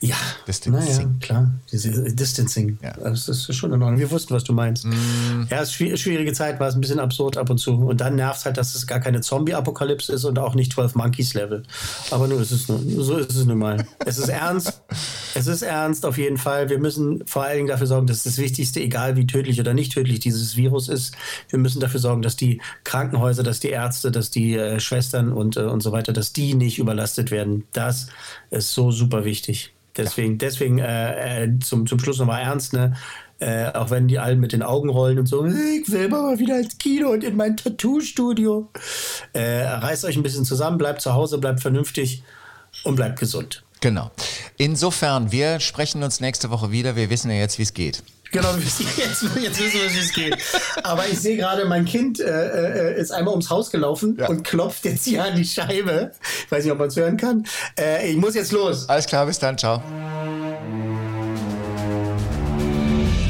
Ja, 0.02 0.16
Distancing. 0.48 0.96
Naja, 0.96 1.14
klar. 1.20 1.50
Diese 1.70 2.12
Distancing. 2.12 2.76
Ja. 2.82 2.92
Das 2.94 3.28
ist 3.28 3.54
schon 3.54 3.72
in 3.72 3.80
Ordnung. 3.80 4.00
Wir 4.00 4.10
wussten, 4.10 4.34
was 4.34 4.42
du 4.42 4.52
meinst. 4.52 4.84
Mm. 4.84 5.46
Ja, 5.48 5.62
es 5.62 5.80
ist 5.80 6.00
schwierige 6.00 6.32
Zeit, 6.32 6.58
war 6.58 6.66
es 6.66 6.74
ein 6.74 6.80
bisschen 6.80 6.98
absurd 6.98 7.36
ab 7.36 7.48
und 7.50 7.58
zu. 7.58 7.74
Und 7.74 8.00
dann 8.00 8.16
nervt 8.16 8.40
es 8.40 8.44
halt, 8.44 8.56
dass 8.56 8.74
es 8.74 8.88
gar 8.88 8.98
keine 8.98 9.20
Zombie-Apokalypse 9.20 10.12
ist 10.12 10.24
und 10.24 10.40
auch 10.40 10.56
nicht 10.56 10.72
12 10.72 10.96
Monkeys 10.96 11.34
Level. 11.34 11.62
Aber 12.10 12.26
nur 12.26 12.40
ist 12.40 12.50
es 12.50 12.66
so 12.66 13.16
ist 13.16 13.32
es 13.32 13.44
nun 13.44 13.58
mal. 13.58 13.86
es 14.04 14.18
ist 14.18 14.28
ernst. 14.28 14.82
Es 15.34 15.46
ist 15.46 15.62
ernst 15.62 16.04
auf 16.04 16.18
jeden 16.18 16.36
Fall. 16.36 16.68
Wir 16.68 16.78
müssen 16.78 17.26
vor 17.26 17.44
allen 17.44 17.56
Dingen 17.56 17.68
dafür 17.68 17.86
sorgen, 17.86 18.06
dass 18.06 18.24
das 18.24 18.36
Wichtigste, 18.36 18.80
egal 18.80 19.16
wie 19.16 19.26
tödlich 19.26 19.58
oder 19.58 19.72
nicht 19.72 19.92
tödlich 19.92 20.20
dieses 20.20 20.58
Virus 20.58 20.88
ist, 20.88 21.14
wir 21.48 21.58
müssen 21.58 21.80
dafür 21.80 22.00
sorgen, 22.00 22.20
dass 22.20 22.36
die 22.36 22.60
Krankenhäuser, 22.84 23.42
dass 23.42 23.58
die 23.58 23.70
Ärzte, 23.70 24.10
dass 24.10 24.30
die 24.30 24.56
äh, 24.56 24.78
Schwestern 24.78 25.32
und, 25.32 25.56
äh, 25.56 25.60
und 25.60 25.82
so 25.82 25.90
weiter, 25.90 26.12
dass 26.12 26.34
die 26.34 26.52
nicht 26.52 26.78
überlastet 26.78 27.30
werden. 27.30 27.64
Das 27.72 28.08
ist 28.50 28.74
so 28.74 28.90
super 28.90 29.24
wichtig. 29.24 29.72
Deswegen, 29.96 30.38
deswegen 30.38 30.78
äh, 30.78 31.44
äh, 31.44 31.58
zum, 31.60 31.86
zum 31.86 31.98
Schluss 31.98 32.18
nochmal 32.18 32.42
ernst, 32.42 32.72
ne? 32.72 32.94
Äh, 33.38 33.72
auch 33.72 33.90
wenn 33.90 34.06
die 34.06 34.20
allen 34.20 34.38
mit 34.38 34.52
den 34.52 34.62
Augen 34.62 34.88
rollen 34.88 35.18
und 35.18 35.26
so, 35.26 35.44
ich 35.44 35.90
will 35.90 36.08
mal 36.08 36.38
wieder 36.38 36.60
ins 36.60 36.78
Kino 36.78 37.10
und 37.10 37.24
in 37.24 37.36
mein 37.36 37.56
Tattoo-Studio. 37.56 38.70
Äh, 39.32 39.62
reißt 39.64 40.04
euch 40.04 40.16
ein 40.16 40.22
bisschen 40.22 40.44
zusammen, 40.44 40.78
bleibt 40.78 41.00
zu 41.00 41.12
Hause, 41.12 41.38
bleibt 41.38 41.60
vernünftig 41.60 42.22
und 42.84 42.94
bleibt 42.94 43.18
gesund. 43.18 43.64
Genau. 43.80 44.12
Insofern, 44.58 45.32
wir 45.32 45.58
sprechen 45.58 46.04
uns 46.04 46.20
nächste 46.20 46.50
Woche 46.50 46.70
wieder. 46.70 46.94
Wir 46.94 47.10
wissen 47.10 47.32
ja 47.32 47.36
jetzt, 47.38 47.58
wie 47.58 47.62
es 47.62 47.74
geht. 47.74 48.04
Genau, 48.32 48.54
jetzt, 48.56 48.80
jetzt 48.80 49.22
wissen 49.22 49.36
wir, 49.36 49.94
wie 49.94 49.98
es 49.98 50.12
geht. 50.12 50.36
Aber 50.82 51.06
ich 51.06 51.20
sehe 51.20 51.36
gerade, 51.36 51.66
mein 51.66 51.84
Kind 51.84 52.18
äh, 52.18 52.94
äh, 52.94 53.00
ist 53.00 53.12
einmal 53.12 53.32
ums 53.32 53.50
Haus 53.50 53.70
gelaufen 53.70 54.16
ja. 54.18 54.28
und 54.28 54.42
klopft 54.42 54.86
jetzt 54.86 55.04
hier 55.04 55.22
an 55.22 55.36
die 55.36 55.44
Scheibe. 55.44 56.12
Ich 56.46 56.50
weiß 56.50 56.64
nicht, 56.64 56.72
ob 56.72 56.78
man 56.78 56.88
es 56.88 56.96
hören 56.96 57.18
kann. 57.18 57.44
Äh, 57.78 58.10
ich 58.10 58.16
muss 58.16 58.34
jetzt 58.34 58.52
los. 58.52 58.88
Alles 58.88 59.06
klar, 59.06 59.26
bis 59.26 59.38
dann. 59.38 59.58
Ciao. 59.58 59.82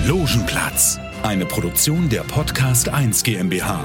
Logenplatz, 0.06 0.98
eine 1.24 1.46
Produktion 1.46 2.08
der 2.08 2.22
Podcast 2.22 2.88
1 2.88 3.24
GmbH. 3.24 3.84